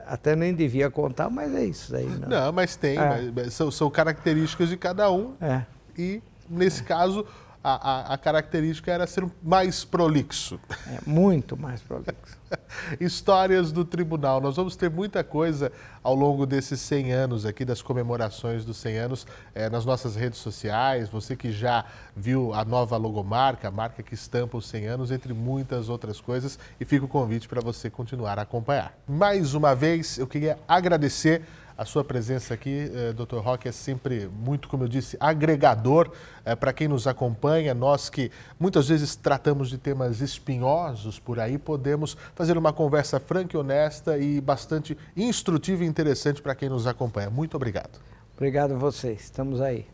Até 0.06 0.36
nem 0.36 0.54
devia 0.54 0.90
contar, 0.90 1.30
mas 1.30 1.54
é 1.54 1.64
isso 1.64 1.94
aí. 1.94 2.06
Não, 2.06 2.28
não 2.28 2.52
mas 2.52 2.76
tem. 2.76 2.98
É. 2.98 3.30
Mas 3.34 3.54
são, 3.54 3.70
são 3.70 3.90
características 3.90 4.68
de 4.68 4.76
cada 4.76 5.10
um. 5.10 5.34
É. 5.40 5.64
E, 5.96 6.22
nesse 6.48 6.82
caso, 6.82 7.24
a, 7.62 7.90
a, 7.90 8.14
a, 8.14 8.18
característica 8.18 8.90
era 8.90 9.06
ser 9.06 9.24
mais 9.42 9.84
prolixo. 9.84 10.58
É, 10.88 10.98
muito 11.06 11.56
mais 11.56 11.80
prolixo. 11.80 12.38
Histórias 13.00 13.70
do 13.70 13.84
tribunal. 13.84 14.40
Nós 14.40 14.56
vamos 14.56 14.74
ter 14.74 14.90
muita 14.90 15.22
coisa 15.22 15.70
ao 16.02 16.14
longo 16.14 16.44
desses 16.44 16.80
100 16.80 17.12
anos 17.12 17.46
aqui, 17.46 17.64
das 17.64 17.80
comemorações 17.80 18.64
dos 18.64 18.76
100 18.78 18.98
anos, 18.98 19.26
é, 19.54 19.70
nas 19.70 19.84
nossas 19.84 20.16
redes 20.16 20.40
sociais. 20.40 21.08
Você 21.08 21.36
que 21.36 21.52
já 21.52 21.84
viu 22.16 22.52
a 22.52 22.64
nova 22.64 22.96
logomarca, 22.96 23.68
a 23.68 23.70
marca 23.70 24.02
que 24.02 24.14
estampa 24.14 24.56
os 24.56 24.66
100 24.66 24.86
anos, 24.86 25.10
entre 25.10 25.32
muitas 25.32 25.88
outras 25.88 26.20
coisas. 26.20 26.58
E 26.80 26.84
fica 26.84 27.04
o 27.04 27.08
convite 27.08 27.48
para 27.48 27.60
você 27.60 27.88
continuar 27.88 28.38
a 28.38 28.42
acompanhar. 28.42 28.92
Mais 29.06 29.54
uma 29.54 29.74
vez, 29.74 30.18
eu 30.18 30.26
queria 30.26 30.58
agradecer 30.66 31.42
a 31.76 31.84
sua 31.84 32.04
presença 32.04 32.54
aqui, 32.54 32.90
eh, 32.94 33.12
Dr. 33.12 33.38
Roque, 33.38 33.68
é 33.68 33.72
sempre 33.72 34.28
muito, 34.28 34.68
como 34.68 34.84
eu 34.84 34.88
disse, 34.88 35.16
agregador 35.18 36.10
eh, 36.44 36.54
para 36.54 36.72
quem 36.72 36.88
nos 36.88 37.06
acompanha. 37.06 37.74
Nós 37.74 38.10
que 38.10 38.30
muitas 38.58 38.88
vezes 38.88 39.16
tratamos 39.16 39.68
de 39.68 39.78
temas 39.78 40.20
espinhosos 40.20 41.18
por 41.18 41.40
aí, 41.40 41.58
podemos 41.58 42.16
fazer 42.34 42.56
uma 42.58 42.72
conversa 42.72 43.18
franca 43.18 43.56
e 43.56 43.60
honesta 43.60 44.18
e 44.18 44.40
bastante 44.40 44.96
instrutiva 45.16 45.84
e 45.84 45.86
interessante 45.86 46.42
para 46.42 46.54
quem 46.54 46.68
nos 46.68 46.86
acompanha. 46.86 47.30
Muito 47.30 47.56
obrigado. 47.56 48.00
Obrigado 48.36 48.74
a 48.74 48.76
vocês. 48.76 49.22
Estamos 49.22 49.60
aí. 49.60 49.86